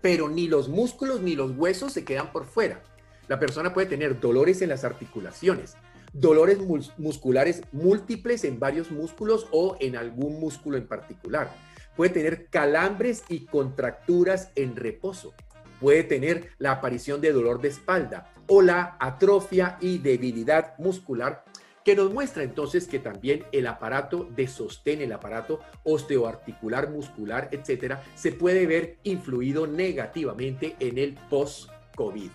pero 0.00 0.28
ni 0.28 0.48
los 0.48 0.68
músculos 0.68 1.20
ni 1.20 1.34
los 1.34 1.52
huesos 1.56 1.92
se 1.92 2.04
quedan 2.04 2.32
por 2.32 2.44
fuera. 2.44 2.82
La 3.28 3.38
persona 3.38 3.72
puede 3.72 3.86
tener 3.86 4.18
dolores 4.18 4.62
en 4.62 4.70
las 4.70 4.84
articulaciones, 4.84 5.76
dolores 6.12 6.58
musculares 6.98 7.62
múltiples 7.72 8.44
en 8.44 8.58
varios 8.58 8.90
músculos 8.90 9.46
o 9.52 9.76
en 9.80 9.96
algún 9.96 10.40
músculo 10.40 10.76
en 10.76 10.86
particular. 10.86 11.54
Puede 11.96 12.10
tener 12.10 12.46
calambres 12.46 13.22
y 13.28 13.46
contracturas 13.46 14.50
en 14.54 14.74
reposo. 14.76 15.34
Puede 15.80 16.02
tener 16.02 16.50
la 16.58 16.72
aparición 16.72 17.20
de 17.20 17.32
dolor 17.32 17.60
de 17.60 17.68
espalda 17.68 18.32
o 18.48 18.62
la 18.62 18.96
atrofia 18.98 19.78
y 19.80 19.98
debilidad 19.98 20.76
muscular 20.78 21.44
que 21.84 21.96
nos 21.96 22.12
muestra 22.12 22.42
entonces 22.42 22.86
que 22.86 22.98
también 22.98 23.44
el 23.52 23.66
aparato 23.66 24.28
de 24.36 24.46
sostén, 24.46 25.00
el 25.00 25.12
aparato 25.12 25.60
osteoarticular, 25.84 26.90
muscular, 26.90 27.48
etcétera, 27.52 28.02
se 28.14 28.32
puede 28.32 28.66
ver 28.66 28.98
influido 29.02 29.66
negativamente 29.66 30.76
en 30.80 30.98
el 30.98 31.14
post-COVID. 31.28 32.30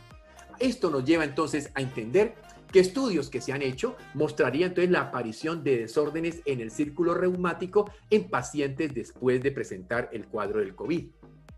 Esto 0.59 0.89
nos 0.89 1.05
lleva 1.05 1.23
entonces 1.23 1.69
a 1.75 1.81
entender 1.81 2.33
que 2.71 2.79
estudios 2.79 3.29
que 3.29 3.41
se 3.41 3.53
han 3.53 3.61
hecho 3.61 3.95
mostrarían 4.13 4.69
entonces 4.69 4.91
la 4.91 5.01
aparición 5.01 5.63
de 5.63 5.77
desórdenes 5.77 6.41
en 6.45 6.59
el 6.59 6.71
círculo 6.71 7.13
reumático 7.13 7.91
en 8.09 8.29
pacientes 8.29 8.93
después 8.93 9.41
de 9.41 9.51
presentar 9.51 10.09
el 10.11 10.27
cuadro 10.27 10.59
del 10.59 10.75
COVID. 10.75 11.05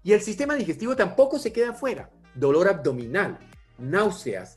Y 0.03 0.13
el 0.13 0.21
sistema 0.21 0.55
digestivo 0.55 0.95
tampoco 0.95 1.39
se 1.39 1.51
queda 1.51 1.73
fuera. 1.73 2.09
Dolor 2.35 2.67
abdominal, 2.67 3.39
náuseas, 3.79 4.53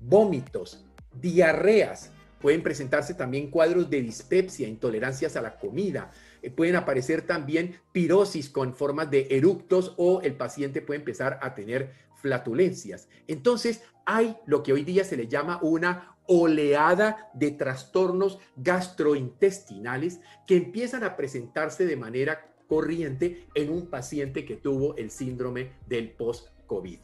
vómitos, 0.00 0.84
diarreas, 1.20 2.12
Pueden 2.44 2.62
presentarse 2.62 3.14
también 3.14 3.50
cuadros 3.50 3.88
de 3.88 4.02
dispepsia, 4.02 4.68
intolerancias 4.68 5.34
a 5.34 5.40
la 5.40 5.56
comida. 5.56 6.10
Eh, 6.42 6.50
pueden 6.50 6.76
aparecer 6.76 7.22
también 7.22 7.80
pirosis 7.90 8.50
con 8.50 8.74
formas 8.74 9.10
de 9.10 9.28
eructos 9.30 9.94
o 9.96 10.20
el 10.20 10.34
paciente 10.36 10.82
puede 10.82 11.00
empezar 11.00 11.38
a 11.40 11.54
tener 11.54 11.94
flatulencias. 12.16 13.08
Entonces, 13.28 13.80
hay 14.04 14.36
lo 14.44 14.62
que 14.62 14.74
hoy 14.74 14.84
día 14.84 15.04
se 15.04 15.16
le 15.16 15.26
llama 15.26 15.58
una 15.62 16.18
oleada 16.26 17.30
de 17.32 17.50
trastornos 17.52 18.38
gastrointestinales 18.56 20.20
que 20.46 20.58
empiezan 20.58 21.02
a 21.02 21.16
presentarse 21.16 21.86
de 21.86 21.96
manera 21.96 22.54
corriente 22.68 23.46
en 23.54 23.70
un 23.70 23.86
paciente 23.86 24.44
que 24.44 24.56
tuvo 24.56 24.94
el 24.98 25.10
síndrome 25.10 25.72
del 25.86 26.10
post-COVID. 26.10 26.98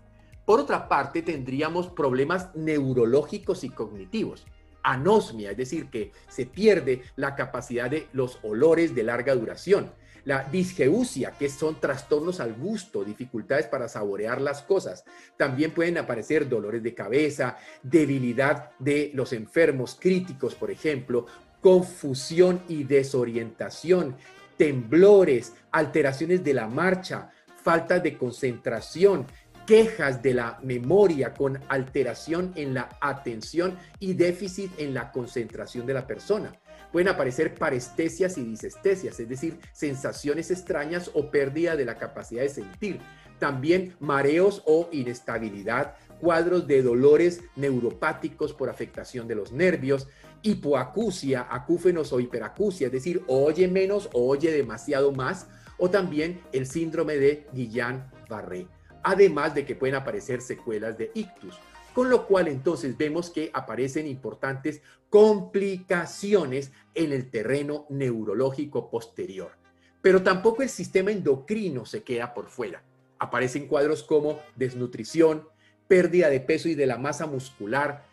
Por 0.44 0.60
otra 0.60 0.86
parte, 0.86 1.22
tendríamos 1.22 1.88
problemas 1.88 2.54
neurológicos 2.54 3.64
y 3.64 3.70
cognitivos 3.70 4.44
anosmia, 4.82 5.50
es 5.50 5.56
decir, 5.56 5.90
que 5.90 6.12
se 6.28 6.46
pierde 6.46 7.02
la 7.16 7.34
capacidad 7.34 7.90
de 7.90 8.08
los 8.12 8.38
olores 8.42 8.94
de 8.94 9.02
larga 9.02 9.34
duración. 9.34 9.92
la 10.24 10.44
disgeusia, 10.44 11.32
que 11.32 11.48
son 11.48 11.80
trastornos 11.80 12.40
al 12.40 12.52
gusto, 12.52 13.04
dificultades 13.04 13.66
para 13.66 13.88
saborear 13.88 14.38
las 14.38 14.60
cosas. 14.62 15.02
También 15.38 15.72
pueden 15.72 15.96
aparecer 15.96 16.46
dolores 16.46 16.82
de 16.82 16.94
cabeza, 16.94 17.56
debilidad 17.82 18.70
de 18.78 19.10
los 19.14 19.32
enfermos 19.32 19.96
críticos, 19.98 20.54
por 20.54 20.70
ejemplo, 20.70 21.24
confusión 21.60 22.62
y 22.68 22.84
desorientación, 22.84 24.16
temblores, 24.56 25.54
alteraciones 25.70 26.44
de 26.44 26.54
la 26.54 26.68
marcha, 26.68 27.30
falta 27.62 27.98
de 27.98 28.16
concentración, 28.16 29.26
quejas 29.70 30.20
de 30.20 30.34
la 30.34 30.58
memoria 30.64 31.32
con 31.32 31.60
alteración 31.68 32.50
en 32.56 32.74
la 32.74 32.88
atención 33.00 33.78
y 34.00 34.14
déficit 34.14 34.72
en 34.80 34.92
la 34.92 35.12
concentración 35.12 35.86
de 35.86 35.94
la 35.94 36.08
persona. 36.08 36.52
Pueden 36.90 37.06
aparecer 37.06 37.54
parestesias 37.54 38.36
y 38.36 38.42
disestesias, 38.42 39.20
es 39.20 39.28
decir, 39.28 39.60
sensaciones 39.72 40.50
extrañas 40.50 41.12
o 41.14 41.30
pérdida 41.30 41.76
de 41.76 41.84
la 41.84 41.98
capacidad 41.98 42.42
de 42.42 42.48
sentir. 42.48 42.98
También 43.38 43.94
mareos 44.00 44.64
o 44.66 44.88
inestabilidad, 44.90 45.94
cuadros 46.20 46.66
de 46.66 46.82
dolores 46.82 47.40
neuropáticos 47.54 48.52
por 48.52 48.70
afectación 48.70 49.28
de 49.28 49.36
los 49.36 49.52
nervios, 49.52 50.08
hipoacusia, 50.42 51.46
acúfenos 51.48 52.12
o 52.12 52.18
hiperacusia, 52.18 52.88
es 52.88 52.92
decir, 52.92 53.22
oye 53.28 53.68
menos 53.68 54.10
o 54.14 54.26
oye 54.26 54.50
demasiado 54.50 55.12
más, 55.12 55.46
o 55.78 55.90
también 55.90 56.40
el 56.50 56.66
síndrome 56.66 57.18
de 57.18 57.46
Guillain-Barré 57.54 58.66
además 59.02 59.54
de 59.54 59.64
que 59.64 59.74
pueden 59.74 59.94
aparecer 59.94 60.40
secuelas 60.40 60.98
de 60.98 61.10
ictus. 61.14 61.58
Con 61.94 62.08
lo 62.08 62.26
cual 62.26 62.48
entonces 62.48 62.96
vemos 62.96 63.30
que 63.30 63.50
aparecen 63.52 64.06
importantes 64.06 64.80
complicaciones 65.08 66.72
en 66.94 67.12
el 67.12 67.30
terreno 67.30 67.86
neurológico 67.88 68.90
posterior. 68.90 69.52
Pero 70.00 70.22
tampoco 70.22 70.62
el 70.62 70.68
sistema 70.68 71.10
endocrino 71.10 71.84
se 71.84 72.02
queda 72.02 72.32
por 72.32 72.48
fuera. 72.48 72.82
Aparecen 73.18 73.66
cuadros 73.66 74.02
como 74.02 74.40
desnutrición, 74.56 75.48
pérdida 75.88 76.30
de 76.30 76.40
peso 76.40 76.68
y 76.68 76.74
de 76.74 76.86
la 76.86 76.96
masa 76.96 77.26
muscular, 77.26 78.04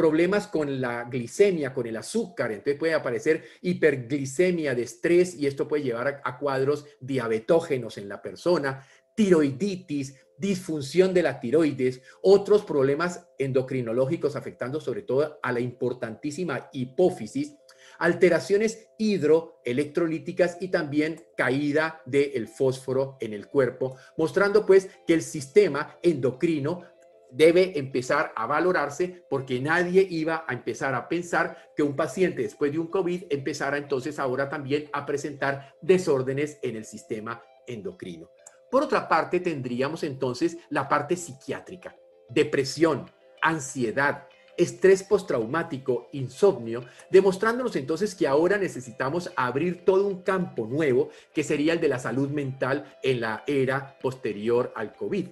problemas 0.00 0.46
con 0.46 0.80
la 0.80 1.04
glicemia, 1.04 1.74
con 1.74 1.86
el 1.86 1.96
azúcar, 1.96 2.52
entonces 2.52 2.78
puede 2.78 2.94
aparecer 2.94 3.44
hiperglicemia 3.60 4.74
de 4.74 4.82
estrés 4.82 5.34
y 5.34 5.46
esto 5.46 5.68
puede 5.68 5.82
llevar 5.82 6.22
a, 6.24 6.38
cuadros 6.38 6.86
diabetógenos 7.00 7.98
en 7.98 8.08
la 8.08 8.22
persona, 8.22 8.86
tiroiditis, 9.14 10.14
disfunción 10.38 11.12
de 11.12 11.22
la 11.22 11.38
tiroides, 11.38 12.00
otros 12.22 12.64
problemas 12.64 13.28
endocrinológicos 13.38 14.36
afectando 14.36 14.80
sobre 14.80 15.02
todo 15.02 15.38
a 15.42 15.52
la 15.52 15.60
importantísima 15.60 16.70
hipófisis, 16.72 17.54
alteraciones 17.98 18.88
hidroelectrolíticas 18.98 20.56
y 20.60 20.68
también 20.68 21.22
caída 21.36 22.00
del 22.06 22.48
fósforo 22.48 23.18
en 23.20 23.34
el 23.34 23.48
cuerpo, 23.48 23.96
mostrando 24.16 24.64
pues 24.64 24.88
que 25.06 25.12
el 25.12 25.22
sistema 25.22 25.98
endocrino 26.02 26.84
debe 27.30 27.78
empezar 27.78 28.32
a 28.34 28.46
valorarse 28.46 29.24
porque 29.28 29.60
nadie 29.60 30.06
iba 30.08 30.44
a 30.48 30.54
empezar 30.54 30.94
a 30.94 31.08
pensar 31.08 31.70
que 31.76 31.82
un 31.82 31.94
paciente 31.94 32.42
después 32.42 32.72
de 32.72 32.78
un 32.78 32.88
COVID 32.88 33.24
empezara 33.30 33.76
entonces 33.76 34.18
ahora 34.18 34.48
también 34.48 34.88
a 34.92 35.06
presentar 35.06 35.74
desórdenes 35.80 36.58
en 36.62 36.76
el 36.76 36.84
sistema 36.84 37.42
endocrino. 37.66 38.30
Por 38.70 38.84
otra 38.84 39.08
parte, 39.08 39.40
tendríamos 39.40 40.02
entonces 40.04 40.58
la 40.68 40.88
parte 40.88 41.16
psiquiátrica, 41.16 41.96
depresión, 42.28 43.10
ansiedad, 43.42 44.28
estrés 44.56 45.02
postraumático, 45.02 46.08
insomnio, 46.12 46.84
demostrándonos 47.10 47.74
entonces 47.76 48.14
que 48.14 48.28
ahora 48.28 48.58
necesitamos 48.58 49.32
abrir 49.34 49.84
todo 49.84 50.06
un 50.06 50.22
campo 50.22 50.66
nuevo 50.66 51.08
que 51.34 51.42
sería 51.42 51.72
el 51.72 51.80
de 51.80 51.88
la 51.88 51.98
salud 51.98 52.28
mental 52.28 52.98
en 53.02 53.20
la 53.22 53.42
era 53.46 53.98
posterior 54.00 54.72
al 54.76 54.94
COVID. 54.94 55.28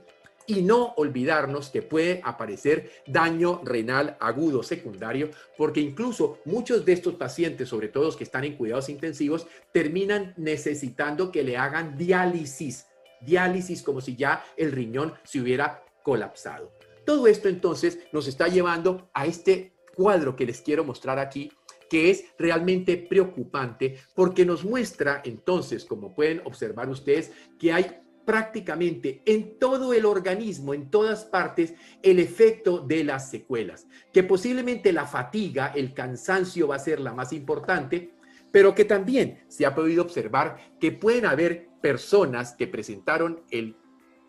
Y 0.46 0.62
no 0.62 0.94
olvidarnos 0.96 1.68
que 1.68 1.82
puede 1.82 2.22
aparecer 2.24 2.90
daño 3.06 3.60
renal 3.62 4.16
agudo 4.18 4.62
secundario, 4.62 5.28
porque 5.58 5.80
incluso 5.80 6.38
muchos 6.46 6.86
de 6.86 6.94
estos 6.94 7.16
pacientes, 7.16 7.68
sobre 7.68 7.88
todo 7.88 8.04
los 8.04 8.16
que 8.16 8.24
están 8.24 8.44
en 8.44 8.56
cuidados 8.56 8.88
intensivos, 8.88 9.46
terminan 9.72 10.32
necesitando 10.38 11.30
que 11.30 11.42
le 11.42 11.58
hagan 11.58 11.98
diálisis 11.98 12.87
diálisis 13.20 13.82
como 13.82 14.00
si 14.00 14.16
ya 14.16 14.44
el 14.56 14.72
riñón 14.72 15.14
se 15.24 15.40
hubiera 15.40 15.84
colapsado. 16.02 16.72
Todo 17.04 17.26
esto 17.26 17.48
entonces 17.48 17.98
nos 18.12 18.28
está 18.28 18.48
llevando 18.48 19.10
a 19.14 19.26
este 19.26 19.74
cuadro 19.94 20.36
que 20.36 20.46
les 20.46 20.60
quiero 20.60 20.84
mostrar 20.84 21.18
aquí, 21.18 21.50
que 21.88 22.10
es 22.10 22.24
realmente 22.38 22.96
preocupante 22.96 23.98
porque 24.14 24.44
nos 24.44 24.64
muestra 24.64 25.22
entonces, 25.24 25.84
como 25.84 26.14
pueden 26.14 26.42
observar 26.44 26.88
ustedes, 26.88 27.32
que 27.58 27.72
hay 27.72 28.00
prácticamente 28.28 29.22
en 29.24 29.58
todo 29.58 29.94
el 29.94 30.04
organismo, 30.04 30.74
en 30.74 30.90
todas 30.90 31.24
partes, 31.24 31.72
el 32.02 32.18
efecto 32.18 32.80
de 32.80 33.02
las 33.02 33.30
secuelas, 33.30 33.86
que 34.12 34.22
posiblemente 34.22 34.92
la 34.92 35.06
fatiga, 35.06 35.72
el 35.74 35.94
cansancio 35.94 36.68
va 36.68 36.76
a 36.76 36.78
ser 36.78 37.00
la 37.00 37.14
más 37.14 37.32
importante, 37.32 38.17
pero 38.50 38.74
que 38.74 38.84
también 38.84 39.44
se 39.48 39.66
ha 39.66 39.74
podido 39.74 40.02
observar 40.02 40.58
que 40.80 40.92
pueden 40.92 41.26
haber 41.26 41.68
personas 41.80 42.52
que 42.52 42.66
presentaron 42.66 43.42
el 43.50 43.76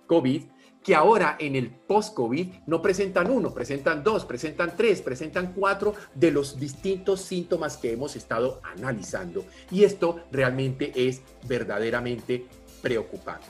COVID 0.07 0.43
que 0.83 0.95
ahora 0.95 1.35
en 1.39 1.55
el 1.55 1.69
post-COVID 1.69 2.47
no 2.67 2.81
presentan 2.81 3.29
uno, 3.29 3.53
presentan 3.53 4.03
dos, 4.03 4.25
presentan 4.25 4.75
tres, 4.77 5.01
presentan 5.01 5.53
cuatro 5.53 5.93
de 6.15 6.31
los 6.31 6.59
distintos 6.59 7.21
síntomas 7.21 7.77
que 7.77 7.91
hemos 7.91 8.15
estado 8.15 8.61
analizando. 8.63 9.45
Y 9.71 9.83
esto 9.83 10.23
realmente 10.31 10.91
es 10.95 11.21
verdaderamente 11.47 12.45
preocupante. 12.81 13.47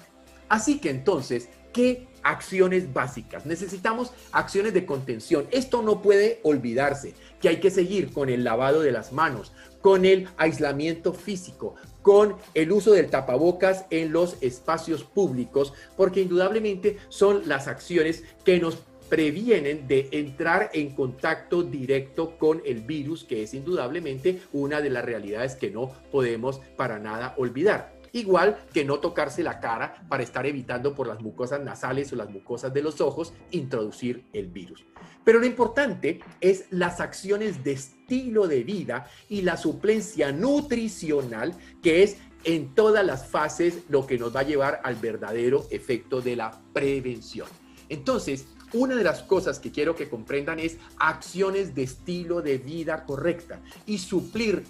Así 0.47 0.79
que 0.79 0.89
entonces, 0.89 1.49
¿qué 1.71 2.07
acciones 2.23 2.91
básicas? 2.91 3.45
Necesitamos 3.45 4.11
acciones 4.31 4.73
de 4.73 4.85
contención. 4.85 5.47
Esto 5.51 5.83
no 5.83 6.01
puede 6.01 6.39
olvidarse, 6.41 7.13
que 7.39 7.49
hay 7.49 7.59
que 7.59 7.69
seguir 7.69 8.11
con 8.11 8.29
el 8.29 8.43
lavado 8.43 8.81
de 8.81 8.91
las 8.91 9.13
manos, 9.13 9.53
con 9.81 10.05
el 10.05 10.27
aislamiento 10.37 11.13
físico, 11.13 11.75
con 12.01 12.35
el 12.53 12.71
uso 12.71 12.91
del 12.91 13.09
tapabocas 13.09 13.85
en 13.89 14.11
los 14.11 14.37
espacios 14.41 15.03
públicos, 15.03 15.73
porque 15.95 16.21
indudablemente 16.21 16.97
son 17.09 17.47
las 17.47 17.67
acciones 17.67 18.23
que 18.43 18.59
nos 18.59 18.77
previenen 19.09 19.87
de 19.87 20.07
entrar 20.11 20.69
en 20.73 20.91
contacto 20.91 21.63
directo 21.63 22.37
con 22.37 22.61
el 22.65 22.81
virus, 22.81 23.23
que 23.23 23.43
es 23.43 23.53
indudablemente 23.53 24.41
una 24.53 24.81
de 24.81 24.91
las 24.91 25.03
realidades 25.03 25.55
que 25.55 25.71
no 25.71 25.91
podemos 26.11 26.61
para 26.77 26.99
nada 26.99 27.33
olvidar. 27.37 27.98
Igual 28.13 28.57
que 28.73 28.85
no 28.85 28.99
tocarse 28.99 29.43
la 29.43 29.59
cara 29.59 30.05
para 30.09 30.23
estar 30.23 30.45
evitando 30.45 30.95
por 30.95 31.07
las 31.07 31.21
mucosas 31.21 31.61
nasales 31.61 32.11
o 32.11 32.15
las 32.15 32.29
mucosas 32.29 32.73
de 32.73 32.81
los 32.81 33.01
ojos 33.01 33.33
introducir 33.51 34.25
el 34.33 34.47
virus. 34.47 34.85
Pero 35.23 35.39
lo 35.39 35.45
importante 35.45 36.21
es 36.41 36.65
las 36.71 36.99
acciones 36.99 37.63
de 37.63 37.73
estilo 37.73 38.47
de 38.47 38.63
vida 38.63 39.07
y 39.27 39.41
la 39.41 39.57
suplencia 39.57 40.31
nutricional, 40.31 41.53
que 41.83 42.03
es 42.03 42.17
en 42.43 42.73
todas 42.73 43.05
las 43.05 43.27
fases 43.27 43.79
lo 43.89 44.07
que 44.07 44.17
nos 44.17 44.35
va 44.35 44.41
a 44.41 44.43
llevar 44.43 44.81
al 44.83 44.95
verdadero 44.95 45.67
efecto 45.71 46.21
de 46.21 46.35
la 46.35 46.61
prevención. 46.73 47.47
Entonces, 47.89 48.45
una 48.73 48.95
de 48.95 49.03
las 49.03 49.23
cosas 49.23 49.59
que 49.59 49.71
quiero 49.71 49.95
que 49.95 50.09
comprendan 50.09 50.59
es 50.59 50.77
acciones 50.97 51.73
de 51.73 51.83
estilo 51.83 52.41
de 52.41 52.59
vida 52.59 53.03
correcta 53.05 53.61
y 53.85 53.97
suplir 53.97 54.63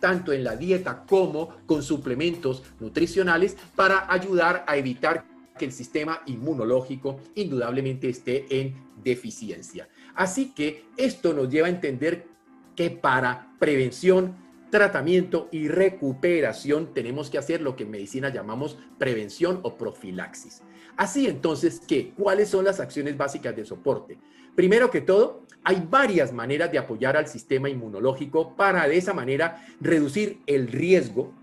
tanto 0.00 0.32
en 0.32 0.44
la 0.44 0.56
dieta 0.56 1.04
como 1.06 1.50
con 1.66 1.82
suplementos 1.82 2.62
nutricionales 2.80 3.56
para 3.74 4.12
ayudar 4.12 4.64
a 4.66 4.76
evitar 4.76 5.24
que 5.58 5.64
el 5.64 5.72
sistema 5.72 6.20
inmunológico 6.26 7.20
indudablemente 7.34 8.08
esté 8.08 8.46
en 8.50 8.74
deficiencia. 9.02 9.88
Así 10.14 10.52
que 10.54 10.86
esto 10.96 11.32
nos 11.32 11.48
lleva 11.48 11.66
a 11.66 11.70
entender 11.70 12.26
que 12.74 12.90
para 12.90 13.54
prevención, 13.58 14.36
tratamiento 14.70 15.48
y 15.50 15.68
recuperación 15.68 16.92
tenemos 16.92 17.30
que 17.30 17.38
hacer 17.38 17.62
lo 17.62 17.76
que 17.76 17.84
en 17.84 17.90
medicina 17.90 18.28
llamamos 18.28 18.78
prevención 18.98 19.60
o 19.62 19.76
profilaxis. 19.76 20.62
Así 20.96 21.26
entonces, 21.26 21.80
¿qué? 21.86 22.12
¿Cuáles 22.16 22.48
son 22.48 22.64
las 22.64 22.80
acciones 22.80 23.16
básicas 23.16 23.54
de 23.54 23.64
soporte? 23.64 24.18
Primero 24.56 24.90
que 24.90 25.02
todo, 25.02 25.42
hay 25.62 25.86
varias 25.88 26.32
maneras 26.32 26.72
de 26.72 26.78
apoyar 26.78 27.16
al 27.16 27.28
sistema 27.28 27.68
inmunológico 27.68 28.56
para 28.56 28.88
de 28.88 28.96
esa 28.96 29.12
manera 29.12 29.62
reducir 29.80 30.40
el 30.46 30.68
riesgo 30.68 31.34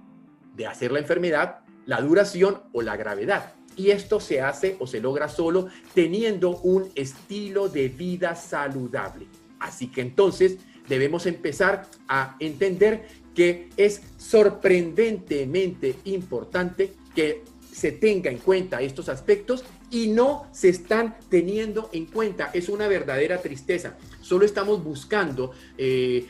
de 0.55 0.65
hacer 0.65 0.91
la 0.91 0.99
enfermedad, 0.99 1.59
la 1.85 2.01
duración 2.01 2.63
o 2.73 2.81
la 2.81 2.97
gravedad. 2.97 3.53
Y 3.75 3.91
esto 3.91 4.19
se 4.19 4.41
hace 4.41 4.77
o 4.79 4.87
se 4.87 4.99
logra 4.99 5.29
solo 5.29 5.67
teniendo 5.93 6.57
un 6.61 6.89
estilo 6.95 7.69
de 7.69 7.87
vida 7.89 8.35
saludable. 8.35 9.27
Así 9.59 9.87
que 9.87 10.01
entonces 10.01 10.57
debemos 10.89 11.27
empezar 11.27 11.85
a 12.07 12.35
entender 12.39 13.07
que 13.35 13.69
es 13.77 14.01
sorprendentemente 14.17 15.95
importante 16.05 16.93
que 17.15 17.43
se 17.71 17.91
tenga 17.91 18.31
en 18.31 18.37
cuenta 18.37 18.81
estos 18.81 19.09
aspectos 19.09 19.63
y 19.93 20.07
no 20.07 20.47
se 20.51 20.69
están 20.69 21.15
teniendo 21.29 21.91
en 21.93 22.07
cuenta. 22.07 22.49
Es 22.51 22.67
una 22.67 22.87
verdadera 22.87 23.39
tristeza. 23.41 23.95
Solo 24.21 24.43
estamos 24.43 24.83
buscando 24.83 25.51
eh, 25.77 26.27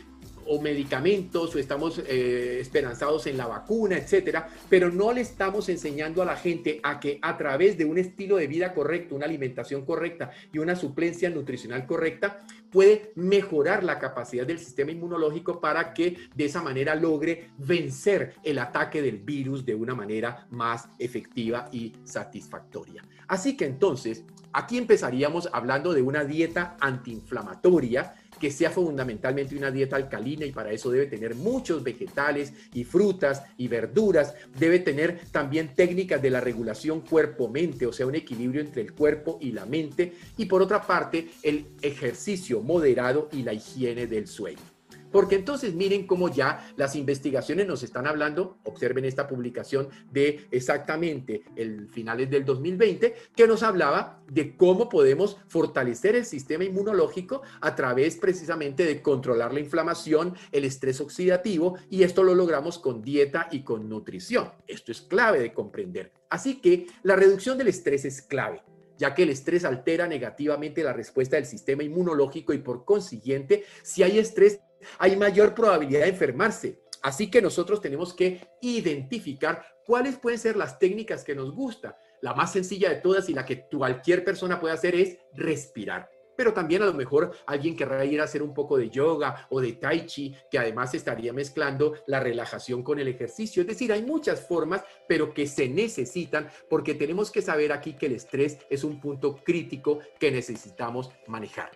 o 0.47 0.61
medicamentos 0.61 1.55
o 1.55 1.59
estamos 1.59 1.99
eh, 1.99 2.57
esperanzados 2.59 3.27
en 3.27 3.37
la 3.37 3.47
vacuna, 3.47 3.97
etcétera, 3.97 4.49
pero 4.69 4.89
no 4.89 5.13
le 5.13 5.21
estamos 5.21 5.69
enseñando 5.69 6.21
a 6.21 6.25
la 6.25 6.35
gente 6.35 6.79
a 6.83 6.99
que 6.99 7.19
a 7.21 7.37
través 7.37 7.77
de 7.77 7.85
un 7.85 7.97
estilo 7.97 8.37
de 8.37 8.47
vida 8.47 8.73
correcto, 8.73 9.15
una 9.15 9.25
alimentación 9.25 9.85
correcta 9.85 10.31
y 10.51 10.59
una 10.59 10.75
suplencia 10.75 11.29
nutricional 11.29 11.85
correcta, 11.85 12.41
puede 12.71 13.11
mejorar 13.15 13.83
la 13.83 13.99
capacidad 13.99 14.47
del 14.47 14.59
sistema 14.59 14.91
inmunológico 14.91 15.61
para 15.61 15.93
que 15.93 16.17
de 16.35 16.45
esa 16.45 16.61
manera 16.61 16.95
logre 16.95 17.49
vencer 17.57 18.33
el 18.43 18.57
ataque 18.57 19.01
del 19.01 19.19
virus 19.19 19.63
de 19.63 19.75
una 19.75 19.93
manera 19.93 20.47
más 20.49 20.89
efectiva 20.97 21.69
y 21.71 21.93
satisfactoria. 22.03 23.03
Así 23.27 23.55
que 23.55 23.65
entonces, 23.65 24.23
aquí 24.51 24.77
empezaríamos 24.77 25.49
hablando 25.53 25.93
de 25.93 26.01
una 26.01 26.23
dieta 26.23 26.75
antiinflamatoria 26.79 28.15
que 28.43 28.51
sea 28.51 28.71
fundamentalmente 28.71 29.55
una 29.55 29.71
dieta 29.71 29.95
alcalina 29.95 30.45
y 30.45 30.51
para 30.51 30.69
eso 30.73 30.91
debe 30.91 31.05
tener 31.05 31.33
muchos 31.33 31.81
vegetales 31.81 32.51
y 32.73 32.83
frutas 32.83 33.41
y 33.55 33.69
verduras. 33.69 34.35
Debe 34.59 34.79
tener 34.79 35.21
también 35.31 35.73
técnicas 35.73 36.21
de 36.21 36.29
la 36.29 36.41
regulación 36.41 36.99
cuerpo-mente, 36.99 37.85
o 37.85 37.93
sea, 37.93 38.05
un 38.05 38.15
equilibrio 38.15 38.59
entre 38.59 38.81
el 38.81 38.91
cuerpo 38.91 39.37
y 39.39 39.53
la 39.53 39.65
mente. 39.65 40.11
Y 40.35 40.47
por 40.47 40.61
otra 40.61 40.85
parte, 40.85 41.29
el 41.41 41.67
ejercicio 41.81 42.59
moderado 42.59 43.29
y 43.31 43.43
la 43.43 43.53
higiene 43.53 44.07
del 44.07 44.27
sueño. 44.27 44.72
Porque 45.13 45.35
entonces 45.35 45.75
miren 45.75 46.07
cómo 46.07 46.27
ya 46.27 46.73
las 46.75 46.97
investigaciones 46.97 47.67
nos 47.67 47.83
están 47.83 48.07
hablando, 48.07 48.57
observen 48.63 49.05
esta 49.05 49.27
publicación 49.27 49.87
de 50.11 50.47
exactamente 50.51 51.43
el 51.55 51.87
finales 51.87 52.29
del 52.29 52.43
2020, 52.43 53.13
que 53.35 53.47
nos 53.47 53.63
hablaba 53.63 54.21
de 54.29 54.57
cómo 54.57 54.89
podemos 54.89 55.37
fortalecer 55.47 56.15
el 56.15 56.25
sistema 56.25 56.63
inmunológico 56.63 57.43
a 57.61 57.75
través 57.75 58.17
precisamente 58.17 58.85
de 58.85 59.01
controlar 59.01 59.53
la 59.53 59.59
inflamación, 59.59 60.35
el 60.51 60.65
estrés 60.65 60.99
oxidativo, 60.99 61.77
y 61.91 62.01
esto 62.03 62.23
lo 62.23 62.33
logramos 62.33 62.79
con 62.79 63.03
dieta 63.03 63.47
y 63.51 63.61
con 63.63 63.87
nutrición. 63.87 64.51
Esto 64.67 64.91
es 64.91 65.01
clave 65.01 65.39
de 65.39 65.53
comprender. 65.53 66.11
Así 66.29 66.59
que 66.59 66.87
la 67.03 67.15
reducción 67.15 67.57
del 67.57 67.67
estrés 67.67 68.03
es 68.05 68.21
clave 68.23 68.63
ya 68.97 69.13
que 69.13 69.23
el 69.23 69.29
estrés 69.29 69.65
altera 69.65 70.07
negativamente 70.07 70.83
la 70.83 70.93
respuesta 70.93 71.35
del 71.35 71.45
sistema 71.45 71.83
inmunológico 71.83 72.53
y 72.53 72.59
por 72.59 72.85
consiguiente, 72.85 73.63
si 73.81 74.03
hay 74.03 74.19
estrés, 74.19 74.59
hay 74.97 75.15
mayor 75.15 75.53
probabilidad 75.53 76.01
de 76.01 76.09
enfermarse. 76.09 76.83
Así 77.03 77.29
que 77.29 77.41
nosotros 77.41 77.81
tenemos 77.81 78.13
que 78.13 78.47
identificar 78.61 79.65
cuáles 79.85 80.17
pueden 80.17 80.39
ser 80.39 80.55
las 80.55 80.79
técnicas 80.79 81.23
que 81.23 81.35
nos 81.35 81.53
gusta. 81.53 81.97
La 82.21 82.33
más 82.33 82.53
sencilla 82.53 82.89
de 82.89 82.95
todas 82.95 83.27
y 83.27 83.33
la 83.33 83.45
que 83.45 83.65
cualquier 83.67 84.23
persona 84.23 84.59
puede 84.59 84.73
hacer 84.73 84.95
es 84.95 85.17
respirar. 85.33 86.09
Pero 86.35 86.53
también 86.53 86.81
a 86.81 86.85
lo 86.85 86.93
mejor 86.93 87.31
alguien 87.45 87.75
querrá 87.75 88.03
ir 88.05 88.21
a 88.21 88.23
hacer 88.23 88.41
un 88.41 88.53
poco 88.53 88.77
de 88.77 88.89
yoga 88.89 89.47
o 89.49 89.59
de 89.59 89.73
tai 89.73 90.05
chi, 90.05 90.33
que 90.49 90.57
además 90.57 90.93
estaría 90.93 91.33
mezclando 91.33 91.93
la 92.07 92.21
relajación 92.21 92.81
con 92.83 92.99
el 92.99 93.09
ejercicio. 93.09 93.61
Es 93.61 93.67
decir, 93.67 93.91
hay 93.91 94.03
muchas 94.03 94.47
formas, 94.47 94.83
pero 95.07 95.33
que 95.33 95.45
se 95.45 95.67
necesitan 95.67 96.49
porque 96.69 96.95
tenemos 96.95 97.29
que 97.29 97.41
saber 97.41 97.71
aquí 97.71 97.93
que 97.93 98.07
el 98.07 98.13
estrés 98.13 98.57
es 98.69 98.83
un 98.83 98.99
punto 98.99 99.35
crítico 99.43 99.99
que 100.19 100.31
necesitamos 100.31 101.11
manejar. 101.27 101.71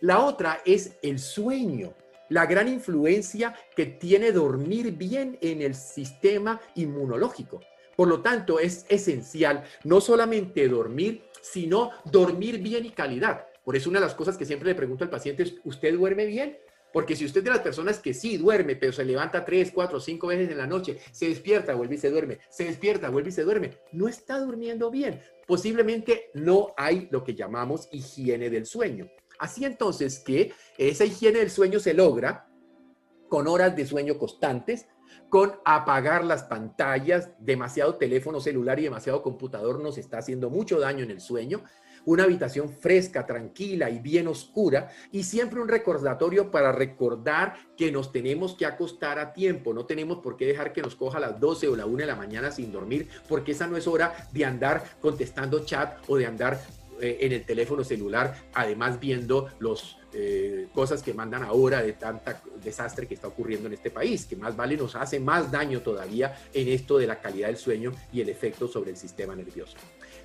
La 0.00 0.24
otra 0.24 0.62
es 0.64 0.96
el 1.02 1.18
sueño 1.18 1.94
la 2.30 2.46
gran 2.46 2.68
influencia 2.68 3.54
que 3.76 3.86
tiene 3.86 4.32
dormir 4.32 4.92
bien 4.92 5.38
en 5.42 5.60
el 5.60 5.74
sistema 5.74 6.60
inmunológico. 6.74 7.60
Por 7.96 8.08
lo 8.08 8.22
tanto, 8.22 8.58
es 8.58 8.86
esencial 8.88 9.64
no 9.84 10.00
solamente 10.00 10.66
dormir, 10.68 11.24
sino 11.42 11.90
dormir 12.06 12.58
bien 12.58 12.86
y 12.86 12.90
calidad. 12.90 13.46
Por 13.62 13.76
eso 13.76 13.90
una 13.90 14.00
de 14.00 14.06
las 14.06 14.14
cosas 14.14 14.38
que 14.38 14.46
siempre 14.46 14.70
le 14.70 14.74
pregunto 14.74 15.04
al 15.04 15.10
paciente 15.10 15.42
es, 15.42 15.54
¿usted 15.64 15.94
duerme 15.94 16.24
bien? 16.24 16.56
Porque 16.92 17.14
si 17.14 17.24
usted 17.24 17.40
es 17.40 17.44
de 17.44 17.50
las 17.50 17.60
personas 17.60 17.98
que 18.00 18.14
sí 18.14 18.36
duerme, 18.36 18.74
pero 18.74 18.92
se 18.92 19.04
levanta 19.04 19.44
tres, 19.44 19.70
cuatro, 19.72 20.00
cinco 20.00 20.28
veces 20.28 20.50
en 20.50 20.58
la 20.58 20.66
noche, 20.66 20.98
se 21.12 21.28
despierta, 21.28 21.74
vuelve 21.74 21.94
y 21.96 21.98
se 21.98 22.10
duerme, 22.10 22.38
se 22.48 22.64
despierta, 22.64 23.10
vuelve 23.10 23.28
y 23.28 23.32
se 23.32 23.44
duerme, 23.44 23.74
no 23.92 24.08
está 24.08 24.38
durmiendo 24.40 24.90
bien. 24.90 25.20
Posiblemente 25.46 26.30
no 26.34 26.74
hay 26.76 27.08
lo 27.10 27.22
que 27.22 27.34
llamamos 27.34 27.88
higiene 27.92 28.50
del 28.50 28.66
sueño. 28.66 29.08
Así 29.40 29.64
entonces 29.64 30.20
que 30.20 30.52
esa 30.76 31.06
higiene 31.06 31.38
del 31.38 31.50
sueño 31.50 31.80
se 31.80 31.94
logra 31.94 32.46
con 33.30 33.48
horas 33.48 33.74
de 33.74 33.86
sueño 33.86 34.18
constantes, 34.18 34.86
con 35.30 35.54
apagar 35.64 36.24
las 36.26 36.42
pantallas, 36.42 37.30
demasiado 37.38 37.94
teléfono 37.94 38.38
celular 38.38 38.78
y 38.78 38.84
demasiado 38.84 39.22
computador 39.22 39.80
nos 39.80 39.96
está 39.96 40.18
haciendo 40.18 40.50
mucho 40.50 40.78
daño 40.78 41.04
en 41.04 41.10
el 41.10 41.22
sueño, 41.22 41.64
una 42.04 42.24
habitación 42.24 42.68
fresca, 42.68 43.24
tranquila 43.24 43.88
y 43.88 43.98
bien 43.98 44.28
oscura 44.28 44.90
y 45.10 45.22
siempre 45.22 45.60
un 45.60 45.68
recordatorio 45.68 46.50
para 46.50 46.70
recordar 46.70 47.54
que 47.78 47.90
nos 47.90 48.12
tenemos 48.12 48.54
que 48.54 48.66
acostar 48.66 49.18
a 49.18 49.32
tiempo, 49.32 49.72
no 49.72 49.86
tenemos 49.86 50.18
por 50.18 50.36
qué 50.36 50.44
dejar 50.44 50.74
que 50.74 50.82
nos 50.82 50.96
coja 50.96 51.16
a 51.16 51.20
las 51.20 51.40
12 51.40 51.68
o 51.68 51.76
la 51.76 51.86
1 51.86 51.96
de 51.96 52.06
la 52.06 52.16
mañana 52.16 52.50
sin 52.50 52.72
dormir, 52.72 53.08
porque 53.26 53.52
esa 53.52 53.66
no 53.66 53.78
es 53.78 53.86
hora 53.86 54.28
de 54.32 54.44
andar 54.44 54.84
contestando 55.00 55.64
chat 55.64 55.96
o 56.08 56.18
de 56.18 56.26
andar 56.26 56.60
eh, 57.00 57.18
en 57.20 57.32
el 57.32 57.44
teléfono 57.44 57.84
celular, 57.84 58.34
además 58.54 58.98
viendo 59.00 59.48
los 59.58 59.98
eh, 60.12 60.68
cosas 60.74 61.02
que 61.02 61.14
mandan 61.14 61.44
ahora 61.44 61.82
de 61.82 61.92
tanta 61.92 62.42
desastre 62.62 63.06
que 63.06 63.14
está 63.14 63.28
ocurriendo 63.28 63.68
en 63.68 63.74
este 63.74 63.90
país, 63.90 64.26
que 64.26 64.36
más 64.36 64.56
vale 64.56 64.76
nos 64.76 64.96
hace 64.96 65.20
más 65.20 65.50
daño 65.50 65.80
todavía 65.80 66.36
en 66.52 66.68
esto 66.68 66.98
de 66.98 67.06
la 67.06 67.20
calidad 67.20 67.48
del 67.48 67.56
sueño 67.56 67.92
y 68.12 68.20
el 68.20 68.28
efecto 68.28 68.66
sobre 68.66 68.90
el 68.90 68.96
sistema 68.96 69.36
nervioso. 69.36 69.76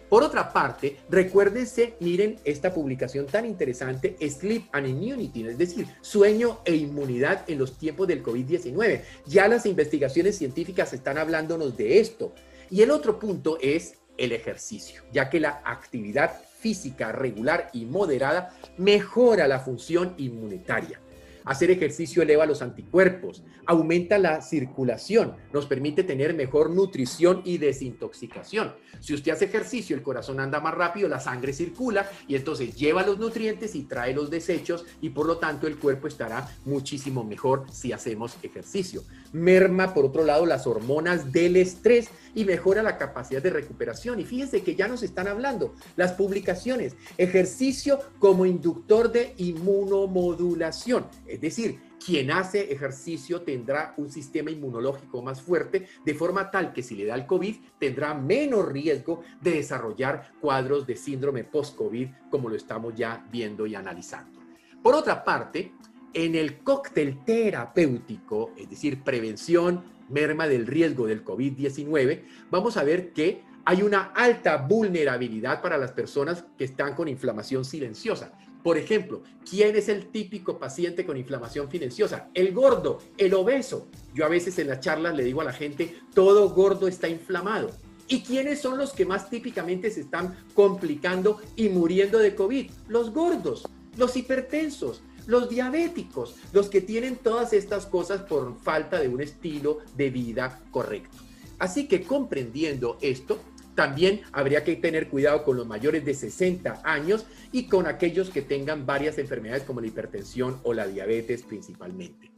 Por 0.10 0.22
otra 0.22 0.54
parte, 0.54 0.98
recuérdense, 1.10 1.96
miren 2.00 2.38
esta 2.44 2.74
publicación 2.74 3.26
tan 3.26 3.46
interesante, 3.46 4.16
Sleep 4.28 4.68
and 4.72 4.88
Immunity, 4.88 5.48
es 5.48 5.58
decir, 5.58 5.88
sueño 6.02 6.60
e 6.64 6.76
inmunidad 6.76 7.50
en 7.50 7.58
los 7.58 7.78
tiempos 7.78 8.08
del 8.08 8.24
COVID-19. 8.24 9.02
Ya 9.26 9.48
las 9.48 9.66
investigaciones 9.66 10.38
científicas 10.38 10.94
están 10.94 11.18
hablándonos 11.18 11.76
de 11.76 12.00
esto. 12.00 12.34
Y 12.70 12.82
el 12.82 12.92
otro 12.92 13.20
punto 13.20 13.58
es 13.62 13.96
el 14.18 14.32
ejercicio, 14.32 15.04
ya 15.12 15.30
que 15.30 15.40
la 15.40 15.62
actividad 15.66 16.40
física 16.66 17.12
regular 17.12 17.70
y 17.74 17.86
moderada 17.86 18.50
mejora 18.78 19.48
la 19.48 19.60
función 19.60 20.16
inmunitaria. 20.18 21.00
Hacer 21.46 21.70
ejercicio 21.70 22.24
eleva 22.24 22.46
los 22.48 22.62
anticuerpos, 22.62 23.44
aumenta 23.68 24.18
la 24.18 24.42
circulación, 24.42 25.36
nos 25.54 25.68
permite 25.68 26.04
tener 26.04 26.34
mejor 26.34 26.72
nutrición 26.72 27.42
y 27.46 27.60
desintoxicación. 27.60 28.74
Si 29.00 29.14
usted 29.14 29.32
hace 29.32 29.46
ejercicio, 29.46 29.96
el 29.96 30.02
corazón 30.02 30.40
anda 30.40 30.60
más 30.60 30.74
rápido, 30.74 31.08
la 31.08 31.20
sangre 31.20 31.54
circula 31.54 32.10
y 32.28 32.36
entonces 32.36 32.76
lleva 32.76 33.06
los 33.06 33.20
nutrientes 33.20 33.76
y 33.76 33.84
trae 33.84 34.14
los 34.14 34.30
desechos 34.30 34.86
y 35.02 35.10
por 35.10 35.28
lo 35.28 35.38
tanto 35.38 35.68
el 35.68 35.78
cuerpo 35.78 36.08
estará 36.08 36.50
muchísimo 36.66 37.24
mejor 37.24 37.66
si 37.72 37.92
hacemos 37.92 38.38
ejercicio. 38.42 39.04
Merma, 39.32 39.94
por 39.94 40.06
otro 40.06 40.24
lado, 40.24 40.46
las 40.46 40.66
hormonas 40.66 41.32
del 41.32 41.58
estrés 41.58 42.10
y 42.34 42.46
mejora 42.46 42.84
la 42.84 42.98
capacidad 42.98 43.42
de 43.42 43.50
recuperación. 43.50 44.20
Y 44.20 44.26
fíjense 44.26 44.64
que 44.64 44.76
ya 44.76 44.88
nos 44.88 45.04
están 45.04 45.28
hablando 45.28 45.76
las 45.96 46.14
publicaciones, 46.14 46.96
ejercicio 47.18 48.00
como 48.20 48.46
inductor 48.46 49.12
de 49.12 49.34
inmunomodulación, 49.38 51.06
es 51.36 51.42
decir, 51.42 51.80
quien 52.04 52.32
hace 52.32 52.72
ejercicio 52.72 53.42
tendrá 53.42 53.94
un 53.98 54.12
sistema 54.12 54.52
inmunológico 54.52 55.22
más 55.22 55.42
fuerte, 55.42 55.88
de 56.04 56.14
forma 56.14 56.50
tal 56.52 56.74
que 56.74 56.84
si 56.84 56.96
le 56.96 57.06
da 57.06 57.16
el 57.16 57.26
COVID 57.26 57.56
tendrá 57.80 58.14
menos 58.14 58.68
riesgo 58.68 59.22
de 59.42 59.52
desarrollar 59.52 60.34
cuadros 60.42 60.86
de 60.88 60.96
síndrome 60.96 61.44
post-COVID, 61.44 62.10
como 62.30 62.50
lo 62.50 62.56
estamos 62.56 62.96
ya 62.96 63.26
viendo 63.32 63.66
y 63.68 63.76
analizando. 63.76 64.40
Por 64.82 64.96
otra 64.96 65.24
parte, 65.24 65.74
en 66.14 66.36
el 66.36 66.60
cóctel 66.60 67.24
terapéutico, 67.26 68.52
es 68.58 68.70
decir, 68.70 69.04
prevención, 69.04 69.84
merma 70.10 70.48
del 70.48 70.68
riesgo 70.68 71.08
del 71.08 71.26
COVID-19, 71.26 72.24
vamos 72.50 72.78
a 72.78 72.84
ver 72.84 73.12
que 73.12 73.44
hay 73.66 73.82
una 73.82 74.12
alta 74.14 74.58
vulnerabilidad 74.58 75.62
para 75.62 75.78
las 75.78 75.92
personas 75.92 76.46
que 76.58 76.66
están 76.66 76.94
con 76.94 77.08
inflamación 77.08 77.66
silenciosa. 77.66 78.32
Por 78.66 78.80
ejemplo, 78.80 79.22
¿quién 79.48 79.76
es 79.76 79.90
el 79.90 80.08
típico 80.08 80.58
paciente 80.58 81.06
con 81.06 81.18
inflamación 81.18 81.70
silenciosa? 81.70 82.30
El 82.34 82.52
gordo, 82.52 82.98
el 83.16 83.36
obeso. 83.36 83.86
Yo 84.16 84.26
a 84.26 84.28
veces 84.28 84.58
en 84.58 84.70
las 84.70 84.80
charlas 84.80 85.16
le 85.16 85.24
digo 85.24 85.42
a 85.42 85.44
la 85.44 85.54
gente, 85.54 85.96
todo 86.16 86.50
gordo 86.50 86.88
está 86.88 87.08
inflamado. 87.08 87.70
¿Y 88.08 88.22
quiénes 88.24 88.60
son 88.60 88.80
los 88.80 88.92
que 88.92 89.06
más 89.06 89.30
típicamente 89.30 89.92
se 89.92 90.02
están 90.02 90.36
complicando 90.56 91.40
y 91.56 91.70
muriendo 91.70 92.18
de 92.18 92.34
COVID? 92.34 92.72
Los 92.88 93.12
gordos, 93.14 93.68
los 93.98 94.18
hipertensos, 94.18 95.04
los 95.28 95.48
diabéticos, 95.48 96.36
los 96.52 96.68
que 96.68 96.82
tienen 96.82 97.18
todas 97.18 97.54
estas 97.54 97.86
cosas 97.86 98.24
por 98.24 98.60
falta 98.60 99.00
de 99.00 99.10
un 99.10 99.22
estilo 99.22 99.82
de 99.96 100.10
vida 100.10 100.60
correcto. 100.72 101.16
Así 101.60 101.88
que 101.88 102.02
comprendiendo 102.02 102.98
esto, 103.00 103.38
también 103.76 104.22
habría 104.32 104.64
que 104.64 104.76
tener 104.76 105.10
cuidado 105.10 105.44
con 105.44 105.58
los 105.58 105.68
mayores 105.68 106.04
de 106.06 106.14
60 106.14 106.82
años 106.84 107.26
y 107.52 107.68
con 107.68 107.88
aquellos 107.88 108.30
que 108.30 108.42
tengan 108.42 108.86
varias 108.86 109.18
enfermedades 109.18 109.64
como 109.64 109.82
la 109.82 109.88
hipertensión 109.88 110.60
o 110.64 110.74
la 110.74 110.88
diabetes 110.88 111.44
principalmente. 111.44 112.32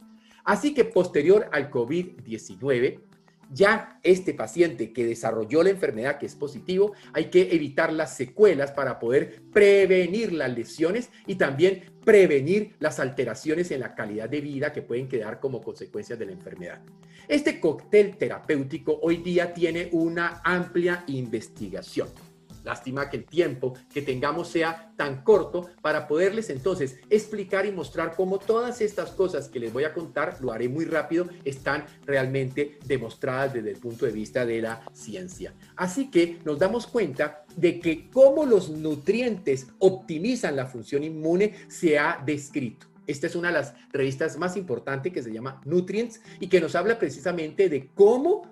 Así 0.44 0.74
que 0.74 0.84
posterior 0.84 1.48
al 1.52 1.70
COVID-19, 1.70 3.00
ya 3.50 3.98
este 4.02 4.34
paciente 4.34 4.92
que 4.92 5.06
desarrolló 5.06 5.62
la 5.62 5.70
enfermedad 5.70 6.18
que 6.18 6.26
es 6.26 6.34
positivo, 6.34 6.92
hay 7.12 7.26
que 7.26 7.54
evitar 7.54 7.92
las 7.92 8.16
secuelas 8.16 8.72
para 8.72 8.98
poder 8.98 9.42
prevenir 9.52 10.32
las 10.32 10.54
lesiones 10.54 11.10
y 11.26 11.36
también 11.36 11.84
prevenir 12.08 12.74
las 12.78 13.00
alteraciones 13.00 13.70
en 13.70 13.80
la 13.80 13.94
calidad 13.94 14.30
de 14.30 14.40
vida 14.40 14.72
que 14.72 14.80
pueden 14.80 15.08
quedar 15.08 15.40
como 15.40 15.60
consecuencias 15.60 16.18
de 16.18 16.24
la 16.24 16.32
enfermedad. 16.32 16.80
Este 17.28 17.60
cóctel 17.60 18.16
terapéutico 18.16 18.98
hoy 19.02 19.18
día 19.18 19.52
tiene 19.52 19.90
una 19.92 20.40
amplia 20.42 21.04
investigación. 21.08 22.08
Lástima 22.68 23.08
que 23.08 23.16
el 23.16 23.24
tiempo 23.24 23.72
que 23.90 24.02
tengamos 24.02 24.48
sea 24.48 24.92
tan 24.94 25.22
corto 25.22 25.70
para 25.80 26.06
poderles 26.06 26.50
entonces 26.50 26.96
explicar 27.08 27.64
y 27.64 27.72
mostrar 27.72 28.14
cómo 28.14 28.38
todas 28.38 28.82
estas 28.82 29.12
cosas 29.12 29.48
que 29.48 29.58
les 29.58 29.72
voy 29.72 29.84
a 29.84 29.94
contar, 29.94 30.36
lo 30.42 30.52
haré 30.52 30.68
muy 30.68 30.84
rápido, 30.84 31.30
están 31.46 31.86
realmente 32.04 32.78
demostradas 32.84 33.54
desde 33.54 33.70
el 33.70 33.78
punto 33.78 34.04
de 34.04 34.12
vista 34.12 34.44
de 34.44 34.60
la 34.60 34.82
ciencia. 34.92 35.54
Así 35.76 36.10
que 36.10 36.40
nos 36.44 36.58
damos 36.58 36.86
cuenta 36.86 37.46
de 37.56 37.80
que 37.80 38.10
cómo 38.10 38.44
los 38.44 38.68
nutrientes 38.68 39.68
optimizan 39.78 40.54
la 40.54 40.66
función 40.66 41.04
inmune 41.04 41.54
se 41.68 41.98
ha 41.98 42.22
descrito. 42.22 42.86
Esta 43.06 43.28
es 43.28 43.34
una 43.34 43.48
de 43.48 43.54
las 43.54 43.72
revistas 43.92 44.36
más 44.36 44.58
importantes 44.58 45.10
que 45.10 45.22
se 45.22 45.32
llama 45.32 45.62
Nutrients 45.64 46.20
y 46.38 46.48
que 46.48 46.60
nos 46.60 46.74
habla 46.74 46.98
precisamente 46.98 47.70
de 47.70 47.88
cómo 47.94 48.42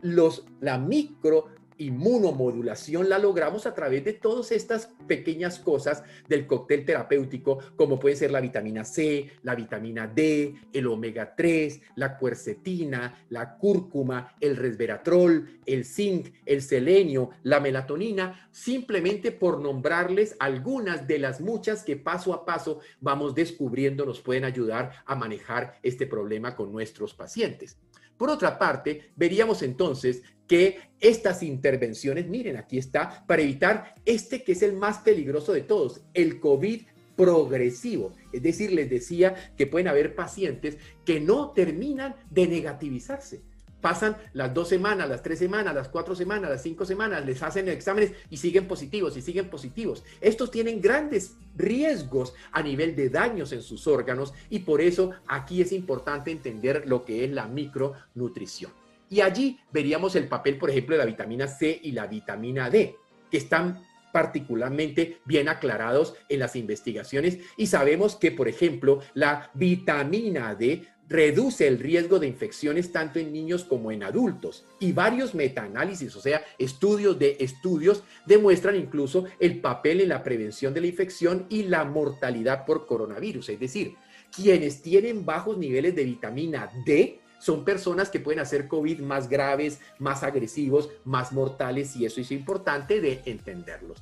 los, 0.00 0.44
la 0.60 0.78
micro 0.78 1.46
inmunomodulación 1.86 3.08
la 3.08 3.18
logramos 3.18 3.66
a 3.66 3.74
través 3.74 4.04
de 4.04 4.12
todas 4.12 4.52
estas 4.52 4.90
pequeñas 5.06 5.58
cosas 5.58 6.02
del 6.28 6.46
cóctel 6.46 6.84
terapéutico, 6.84 7.58
como 7.76 7.98
pueden 7.98 8.18
ser 8.18 8.30
la 8.30 8.40
vitamina 8.40 8.84
C, 8.84 9.30
la 9.42 9.54
vitamina 9.54 10.06
D, 10.06 10.54
el 10.72 10.86
omega 10.86 11.34
3, 11.36 11.80
la 11.96 12.16
cuercetina, 12.16 13.24
la 13.28 13.56
cúrcuma, 13.56 14.34
el 14.40 14.56
resveratrol, 14.56 15.60
el 15.66 15.84
zinc, 15.84 16.28
el 16.46 16.62
selenio, 16.62 17.30
la 17.42 17.60
melatonina, 17.60 18.48
simplemente 18.50 19.32
por 19.32 19.60
nombrarles 19.60 20.36
algunas 20.38 21.06
de 21.06 21.18
las 21.18 21.40
muchas 21.40 21.84
que 21.84 21.96
paso 21.96 22.32
a 22.32 22.44
paso 22.44 22.80
vamos 23.00 23.34
descubriendo 23.34 24.04
nos 24.04 24.20
pueden 24.20 24.44
ayudar 24.44 24.92
a 25.06 25.14
manejar 25.14 25.78
este 25.82 26.06
problema 26.06 26.54
con 26.54 26.72
nuestros 26.72 27.14
pacientes. 27.14 27.78
Por 28.16 28.30
otra 28.30 28.58
parte, 28.58 29.10
veríamos 29.16 29.62
entonces 29.62 30.22
que 30.52 30.80
estas 31.00 31.42
intervenciones, 31.42 32.28
miren, 32.28 32.58
aquí 32.58 32.76
está, 32.76 33.24
para 33.26 33.40
evitar 33.40 33.94
este 34.04 34.44
que 34.44 34.52
es 34.52 34.60
el 34.60 34.74
más 34.74 34.98
peligroso 34.98 35.54
de 35.54 35.62
todos, 35.62 36.02
el 36.12 36.40
COVID 36.40 36.82
progresivo. 37.16 38.12
Es 38.34 38.42
decir, 38.42 38.70
les 38.70 38.90
decía 38.90 39.54
que 39.56 39.66
pueden 39.66 39.88
haber 39.88 40.14
pacientes 40.14 40.76
que 41.06 41.20
no 41.20 41.52
terminan 41.52 42.16
de 42.28 42.48
negativizarse 42.48 43.40
pasan 43.80 44.16
las 44.32 44.54
dos 44.54 44.68
semanas, 44.68 45.08
las 45.08 45.24
tres 45.24 45.40
semanas, 45.40 45.74
las 45.74 45.88
cuatro 45.88 46.14
semanas, 46.14 46.50
las 46.50 46.62
cinco 46.62 46.84
semanas, 46.84 47.26
les 47.26 47.42
hacen 47.42 47.68
exámenes 47.68 48.12
y 48.30 48.36
siguen 48.36 48.68
positivos 48.68 49.16
y 49.16 49.22
siguen 49.22 49.50
positivos. 49.50 50.04
Estos 50.20 50.52
tienen 50.52 50.80
grandes 50.80 51.34
riesgos 51.56 52.32
a 52.52 52.62
nivel 52.62 52.94
de 52.94 53.08
daños 53.08 53.52
en 53.52 53.60
sus 53.60 53.88
órganos 53.88 54.34
y 54.50 54.60
por 54.60 54.80
eso 54.82 55.10
aquí 55.26 55.62
es 55.62 55.72
importante 55.72 56.30
entender 56.30 56.84
lo 56.86 57.04
que 57.04 57.24
es 57.24 57.32
la 57.32 57.48
micronutrición. 57.48 58.81
Y 59.12 59.20
allí 59.20 59.58
veríamos 59.70 60.16
el 60.16 60.26
papel, 60.26 60.56
por 60.56 60.70
ejemplo, 60.70 60.94
de 60.94 61.00
la 61.00 61.04
vitamina 61.04 61.46
C 61.46 61.78
y 61.82 61.92
la 61.92 62.06
vitamina 62.06 62.70
D, 62.70 62.96
que 63.30 63.36
están 63.36 63.84
particularmente 64.10 65.18
bien 65.26 65.50
aclarados 65.50 66.14
en 66.30 66.38
las 66.38 66.56
investigaciones 66.56 67.38
y 67.58 67.66
sabemos 67.66 68.16
que, 68.16 68.30
por 68.30 68.48
ejemplo, 68.48 69.00
la 69.12 69.50
vitamina 69.52 70.54
D 70.54 70.86
reduce 71.10 71.68
el 71.68 71.78
riesgo 71.78 72.18
de 72.18 72.26
infecciones 72.26 72.90
tanto 72.90 73.18
en 73.18 73.34
niños 73.34 73.64
como 73.64 73.92
en 73.92 74.02
adultos. 74.02 74.64
Y 74.80 74.92
varios 74.92 75.34
metaanálisis, 75.34 76.16
o 76.16 76.20
sea, 76.22 76.42
estudios 76.58 77.18
de 77.18 77.36
estudios, 77.38 78.04
demuestran 78.24 78.76
incluso 78.76 79.26
el 79.38 79.60
papel 79.60 80.00
en 80.00 80.08
la 80.08 80.22
prevención 80.22 80.72
de 80.72 80.80
la 80.80 80.86
infección 80.86 81.44
y 81.50 81.64
la 81.64 81.84
mortalidad 81.84 82.64
por 82.64 82.86
coronavirus. 82.86 83.50
Es 83.50 83.60
decir, 83.60 83.94
quienes 84.34 84.80
tienen 84.80 85.26
bajos 85.26 85.58
niveles 85.58 85.94
de 85.94 86.04
vitamina 86.04 86.70
D 86.86 87.20
son 87.42 87.64
personas 87.64 88.08
que 88.08 88.20
pueden 88.20 88.38
hacer 88.38 88.68
COVID 88.68 89.00
más 89.00 89.28
graves, 89.28 89.80
más 89.98 90.22
agresivos, 90.22 90.90
más 91.04 91.32
mortales 91.32 91.96
y 91.96 92.06
eso 92.06 92.20
es 92.20 92.30
importante 92.30 93.00
de 93.00 93.20
entenderlos. 93.26 94.00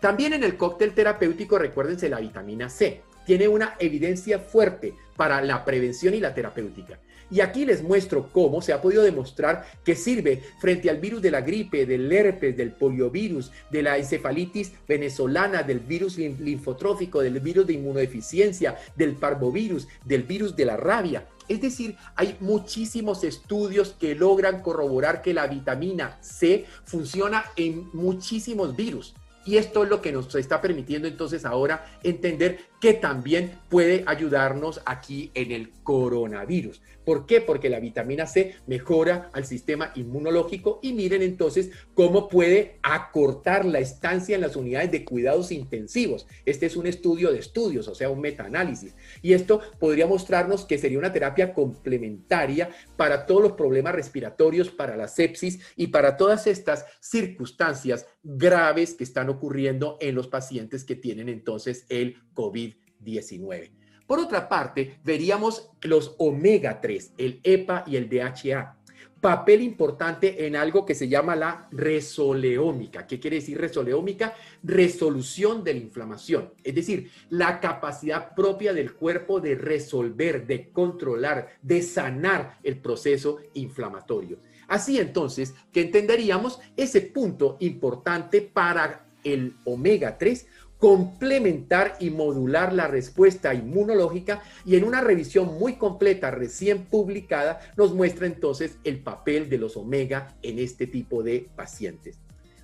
También 0.00 0.32
en 0.32 0.42
el 0.42 0.56
cóctel 0.56 0.92
terapéutico, 0.92 1.56
recuérdense 1.56 2.08
la 2.08 2.18
vitamina 2.18 2.68
C 2.68 3.02
tiene 3.26 3.46
una 3.46 3.76
evidencia 3.78 4.40
fuerte 4.40 4.94
para 5.16 5.40
la 5.40 5.64
prevención 5.64 6.14
y 6.14 6.20
la 6.20 6.34
terapéutica. 6.34 6.98
Y 7.30 7.40
aquí 7.40 7.64
les 7.64 7.82
muestro 7.82 8.28
cómo 8.32 8.60
se 8.60 8.72
ha 8.72 8.82
podido 8.82 9.02
demostrar 9.02 9.64
que 9.84 9.94
sirve 9.94 10.42
frente 10.60 10.90
al 10.90 10.98
virus 10.98 11.22
de 11.22 11.30
la 11.30 11.40
gripe, 11.40 11.86
del 11.86 12.10
herpes, 12.10 12.56
del 12.56 12.72
poliovirus, 12.72 13.52
de 13.70 13.82
la 13.82 13.98
encefalitis 13.98 14.72
venezolana, 14.88 15.62
del 15.62 15.80
virus 15.80 16.18
linfotrófico, 16.18 17.20
del 17.20 17.40
virus 17.40 17.66
de 17.66 17.74
inmunodeficiencia, 17.74 18.76
del 18.96 19.14
parvovirus, 19.14 19.86
del 20.04 20.24
virus 20.24 20.56
de 20.56 20.64
la 20.64 20.76
rabia. 20.76 21.26
Es 21.48 21.60
decir, 21.60 21.96
hay 22.14 22.36
muchísimos 22.40 23.24
estudios 23.24 23.96
que 23.98 24.14
logran 24.14 24.62
corroborar 24.62 25.20
que 25.20 25.34
la 25.34 25.48
vitamina 25.48 26.18
C 26.20 26.64
funciona 26.84 27.44
en 27.56 27.88
muchísimos 27.92 28.76
virus. 28.76 29.14
Y 29.44 29.56
esto 29.56 29.82
es 29.84 29.90
lo 29.90 30.02
que 30.02 30.12
nos 30.12 30.32
está 30.34 30.60
permitiendo 30.60 31.08
entonces 31.08 31.44
ahora 31.44 31.86
entender 32.02 32.60
que 32.80 32.92
también 32.92 33.58
puede 33.68 34.04
ayudarnos 34.06 34.80
aquí 34.84 35.30
en 35.34 35.50
el 35.50 35.72
coronavirus. 35.82 36.82
¿Por 37.04 37.26
qué? 37.26 37.40
Porque 37.40 37.70
la 37.70 37.80
vitamina 37.80 38.26
C 38.26 38.54
mejora 38.66 39.30
al 39.32 39.46
sistema 39.46 39.92
inmunológico 39.94 40.80
y 40.82 40.92
miren 40.92 41.22
entonces 41.22 41.70
cómo 41.94 42.28
puede 42.28 42.78
acortar 42.82 43.64
la 43.64 43.78
estancia 43.78 44.34
en 44.34 44.42
las 44.42 44.56
unidades 44.56 44.90
de 44.90 45.04
cuidados 45.04 45.50
intensivos. 45.50 46.26
Este 46.44 46.66
es 46.66 46.76
un 46.76 46.86
estudio 46.86 47.32
de 47.32 47.38
estudios, 47.38 47.88
o 47.88 47.94
sea, 47.94 48.10
un 48.10 48.20
metaanálisis. 48.20 48.94
Y 49.22 49.32
esto 49.32 49.60
podría 49.78 50.06
mostrarnos 50.06 50.64
que 50.64 50.78
sería 50.78 50.98
una 50.98 51.12
terapia 51.12 51.54
complementaria 51.54 52.70
para 52.96 53.26
todos 53.26 53.42
los 53.42 53.52
problemas 53.52 53.94
respiratorios, 53.94 54.70
para 54.70 54.96
la 54.96 55.08
sepsis 55.08 55.60
y 55.76 55.88
para 55.88 56.16
todas 56.16 56.46
estas 56.46 56.84
circunstancias 57.00 58.06
graves 58.22 58.94
que 58.94 59.04
están 59.04 59.30
ocurriendo 59.30 59.96
en 60.00 60.14
los 60.14 60.28
pacientes 60.28 60.84
que 60.84 60.96
tienen 60.96 61.28
entonces 61.28 61.86
el 61.88 62.16
COVID-19. 62.34 63.79
Por 64.10 64.18
otra 64.18 64.48
parte, 64.48 64.98
veríamos 65.04 65.70
los 65.82 66.16
omega 66.18 66.80
3, 66.80 67.12
el 67.16 67.38
EPA 67.44 67.84
y 67.86 67.94
el 67.94 68.08
DHA. 68.08 68.76
Papel 69.20 69.62
importante 69.62 70.48
en 70.48 70.56
algo 70.56 70.84
que 70.84 70.96
se 70.96 71.06
llama 71.06 71.36
la 71.36 71.68
resoleómica. 71.70 73.06
¿Qué 73.06 73.20
quiere 73.20 73.36
decir 73.36 73.56
resoleómica? 73.58 74.34
Resolución 74.64 75.62
de 75.62 75.74
la 75.74 75.78
inflamación. 75.78 76.52
Es 76.64 76.74
decir, 76.74 77.08
la 77.28 77.60
capacidad 77.60 78.34
propia 78.34 78.72
del 78.72 78.94
cuerpo 78.94 79.40
de 79.40 79.54
resolver, 79.54 80.44
de 80.44 80.70
controlar, 80.70 81.50
de 81.62 81.80
sanar 81.80 82.58
el 82.64 82.78
proceso 82.78 83.38
inflamatorio. 83.54 84.40
Así 84.66 84.98
entonces 84.98 85.54
que 85.70 85.82
entenderíamos 85.82 86.58
ese 86.76 87.00
punto 87.00 87.58
importante 87.60 88.40
para 88.40 89.06
el 89.22 89.54
omega 89.64 90.18
3 90.18 90.46
complementar 90.80 91.96
y 92.00 92.10
modular 92.10 92.72
la 92.72 92.88
respuesta 92.88 93.54
inmunológica 93.54 94.42
y 94.64 94.76
en 94.76 94.84
una 94.84 95.02
revisión 95.02 95.58
muy 95.58 95.74
completa 95.74 96.30
recién 96.30 96.86
publicada 96.86 97.60
nos 97.76 97.94
muestra 97.94 98.26
entonces 98.26 98.78
el 98.82 99.00
papel 99.00 99.50
de 99.50 99.58
los 99.58 99.76
omega 99.76 100.34
en 100.42 100.58
este 100.58 100.86
tipo 100.86 101.22
de 101.22 101.48
pacientes. 101.54 102.18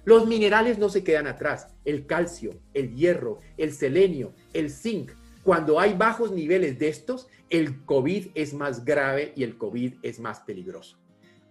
Los 0.04 0.26
minerales 0.26 0.78
no 0.78 0.88
se 0.88 1.04
quedan 1.04 1.26
atrás, 1.26 1.68
el 1.84 2.06
calcio, 2.06 2.54
el 2.72 2.94
hierro, 2.94 3.40
el 3.58 3.72
selenio, 3.74 4.32
el 4.54 4.70
zinc. 4.70 5.12
Cuando 5.42 5.78
hay 5.78 5.92
bajos 5.92 6.32
niveles 6.32 6.78
de 6.78 6.88
estos, 6.88 7.28
el 7.50 7.84
COVID 7.84 8.28
es 8.34 8.54
más 8.54 8.84
grave 8.84 9.32
y 9.36 9.42
el 9.42 9.58
COVID 9.58 9.94
es 10.02 10.20
más 10.20 10.40
peligroso. 10.40 10.96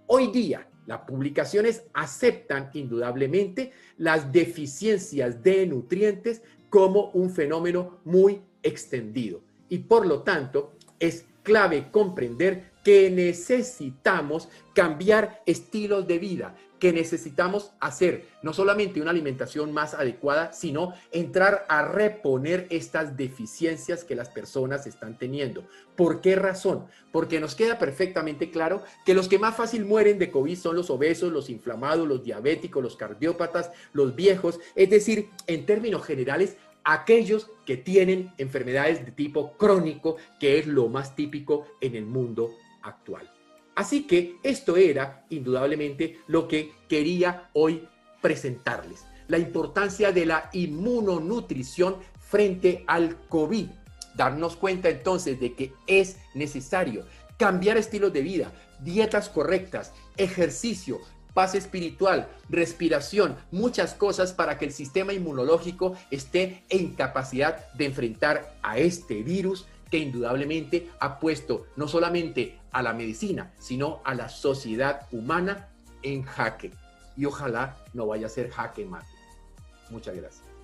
Hoy 0.08 0.32
día, 0.32 0.68
las 0.86 1.02
publicaciones 1.02 1.84
aceptan 1.94 2.70
indudablemente 2.74 3.72
las 3.98 4.32
deficiencias 4.32 5.42
de 5.44 5.66
nutrientes 5.66 6.42
como 6.70 7.12
un 7.12 7.30
fenómeno 7.30 8.00
muy 8.04 8.42
extendido. 8.62 9.42
Y 9.70 9.80
por 9.80 10.06
lo 10.06 10.22
tanto, 10.24 10.74
es 11.00 11.26
clave 11.44 11.90
comprender 11.92 12.75
que 12.86 13.10
necesitamos 13.10 14.48
cambiar 14.76 15.42
estilos 15.48 16.06
de 16.06 16.20
vida, 16.20 16.56
que 16.78 16.94
necesitamos 16.94 17.72
hacer 17.80 18.28
no 18.44 18.54
solamente 18.54 19.02
una 19.02 19.10
alimentación 19.10 19.74
más 19.74 19.96
adecuada, 19.96 20.54
sino 20.54 20.94
entrar 21.12 21.66
a 21.68 21.82
reponer 21.82 22.68
estas 22.70 23.18
deficiencias 23.18 24.04
que 24.04 24.14
las 24.14 24.30
personas 24.30 24.86
están 24.86 25.18
teniendo. 25.18 25.64
¿Por 25.96 26.22
qué 26.22 26.36
razón? 26.36 26.86
Porque 27.12 27.40
nos 27.40 27.56
queda 27.56 27.80
perfectamente 27.80 28.52
claro 28.52 28.84
que 29.04 29.16
los 29.16 29.28
que 29.28 29.40
más 29.40 29.56
fácil 29.56 29.84
mueren 29.84 30.20
de 30.20 30.30
COVID 30.30 30.56
son 30.56 30.76
los 30.76 30.92
obesos, 30.92 31.34
los 31.34 31.50
inflamados, 31.50 32.08
los 32.08 32.24
diabéticos, 32.24 32.84
los 32.84 32.98
cardiópatas, 32.98 33.72
los 33.94 34.16
viejos, 34.16 34.60
es 34.76 34.92
decir, 34.92 35.30
en 35.48 35.66
términos 35.66 36.06
generales, 36.06 36.56
aquellos 36.84 37.50
que 37.66 37.78
tienen 37.78 38.32
enfermedades 38.38 39.04
de 39.04 39.12
tipo 39.12 39.54
crónico, 39.54 40.18
que 40.40 40.60
es 40.60 40.68
lo 40.68 40.88
más 40.88 41.16
típico 41.16 41.66
en 41.82 41.96
el 41.96 42.06
mundo 42.06 42.52
actual. 42.86 43.30
Así 43.76 44.08
que 44.08 44.38
esto 44.44 44.78
era 44.78 45.26
indudablemente 45.30 46.20
lo 46.28 46.48
que 46.48 46.72
quería 46.88 47.50
hoy 47.54 47.88
presentarles, 48.22 49.06
la 49.28 49.38
importancia 49.38 50.12
de 50.12 50.26
la 50.26 50.50
inmunonutrición 50.54 51.98
frente 52.20 52.84
al 52.88 53.18
COVID. 53.28 53.68
darnos 54.16 54.56
cuenta 54.56 54.88
entonces 54.88 55.42
de 55.42 55.56
que 55.56 55.74
es 55.88 56.16
necesario 56.34 57.06
cambiar 57.38 57.76
estilos 57.76 58.14
de 58.14 58.22
vida, 58.22 58.54
dietas 58.80 59.28
correctas, 59.28 59.92
ejercicio, 60.16 61.02
paz 61.34 61.54
espiritual, 61.54 62.30
respiración, 62.50 63.36
muchas 63.52 63.94
cosas 63.94 64.32
para 64.32 64.58
que 64.58 64.66
el 64.66 64.72
sistema 64.72 65.12
inmunológico 65.12 65.96
esté 66.12 66.64
en 66.70 66.96
capacidad 66.96 67.74
de 67.74 67.86
enfrentar 67.88 68.58
a 68.64 68.78
este 68.78 69.22
virus 69.22 69.68
indudablemente 69.98 70.90
ha 71.00 71.20
puesto 71.20 71.68
no 71.76 71.88
solamente 71.88 72.60
a 72.72 72.82
la 72.82 72.94
medicina, 72.94 73.54
sino 73.60 74.02
a 74.04 74.14
la 74.14 74.30
sociedad 74.30 75.08
humana 75.12 75.70
en 76.02 76.24
jaque. 76.24 76.72
Y 77.18 77.26
ojalá 77.26 77.78
no 77.94 78.08
vaya 78.08 78.28
a 78.28 78.30
ser 78.30 78.50
jaque 78.50 78.86
mate. 78.86 79.08
Muchas 79.90 80.16
gracias. 80.16 80.55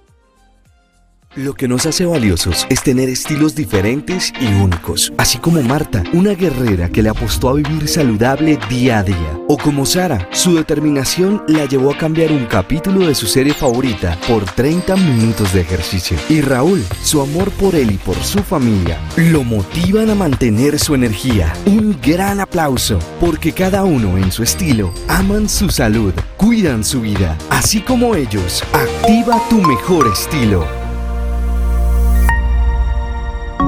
Lo 1.36 1.54
que 1.54 1.70
nos 1.70 1.86
hace 1.86 2.06
valiosos 2.06 2.67
es 2.70 2.84
tener 2.84 3.08
estilos 3.08 3.56
diferentes 3.56 4.34
y 4.41 4.48
únicos, 4.62 5.13
así 5.17 5.38
como 5.38 5.62
Marta, 5.62 6.04
una 6.12 6.32
guerrera 6.32 6.89
que 6.89 7.02
le 7.02 7.08
apostó 7.08 7.48
a 7.48 7.54
vivir 7.54 7.88
saludable 7.88 8.60
día 8.70 9.00
a 9.00 9.04
día, 9.04 9.39
o 9.48 9.58
como 9.58 9.86
Sara, 9.86 10.28
su 10.34 10.56
determinación 10.56 11.41
la 11.48 11.63
llevó 11.67 11.94
a 11.94 11.98
cambiar 11.98 12.34
un 12.34 12.48
capítulo 12.48 13.08
de 13.08 13.15
su 13.15 13.28
serie 13.28 13.54
favorita 13.54 14.20
por 14.28 14.44
30 14.44 14.98
minutos 14.98 15.54
de 15.54 15.62
ejercicio, 15.62 16.17
y 16.28 16.41
Raúl, 16.41 16.84
su 17.02 17.22
amor 17.22 17.50
por 17.52 17.76
él 17.76 17.91
y 17.91 17.98
por 17.98 18.17
su 18.17 18.39
familia, 18.39 19.00
lo 19.15 19.46
motivan 19.46 20.10
a 20.10 20.15
mantener 20.15 20.80
su 20.80 20.96
energía. 20.96 21.54
Un 21.65 21.98
gran 22.02 22.41
aplauso, 22.41 23.00
porque 23.22 23.54
cada 23.54 23.86
uno 23.86 24.17
en 24.17 24.34
su 24.34 24.44
estilo 24.44 24.94
aman 25.08 25.48
su 25.48 25.70
salud, 25.70 26.13
cuidan 26.36 26.84
su 26.84 27.00
vida, 27.00 27.38
así 27.50 27.80
como 27.80 28.15
ellos, 28.15 28.65
activa 28.74 29.41
tu 29.50 29.62
mejor 29.62 30.12
estilo. 30.12 30.81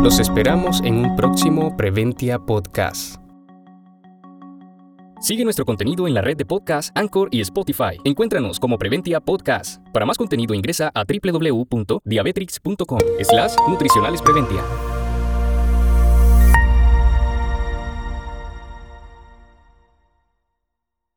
Los 0.03 0.19
esperamos 0.19 0.81
en 0.83 0.97
un 0.97 1.15
próximo 1.15 1.77
Preventia 1.77 2.37
Podcast. 2.37 3.15
Sigue 5.21 5.45
nuestro 5.45 5.63
contenido 5.63 6.09
en 6.09 6.13
la 6.13 6.19
red 6.19 6.35
de 6.35 6.43
podcast 6.43 6.91
Anchor 6.97 7.29
y 7.31 7.39
Spotify. 7.39 7.97
Encuéntranos 8.03 8.59
como 8.59 8.77
Preventia 8.77 9.21
Podcast. 9.21 9.81
Para 9.93 10.05
más 10.05 10.17
contenido 10.17 10.53
ingresa 10.53 10.91
a 10.93 11.05
www.diabetrix.com 11.05 12.99
slash 13.21 13.53
nutricionales 13.69 14.21
preventia. 14.21 14.61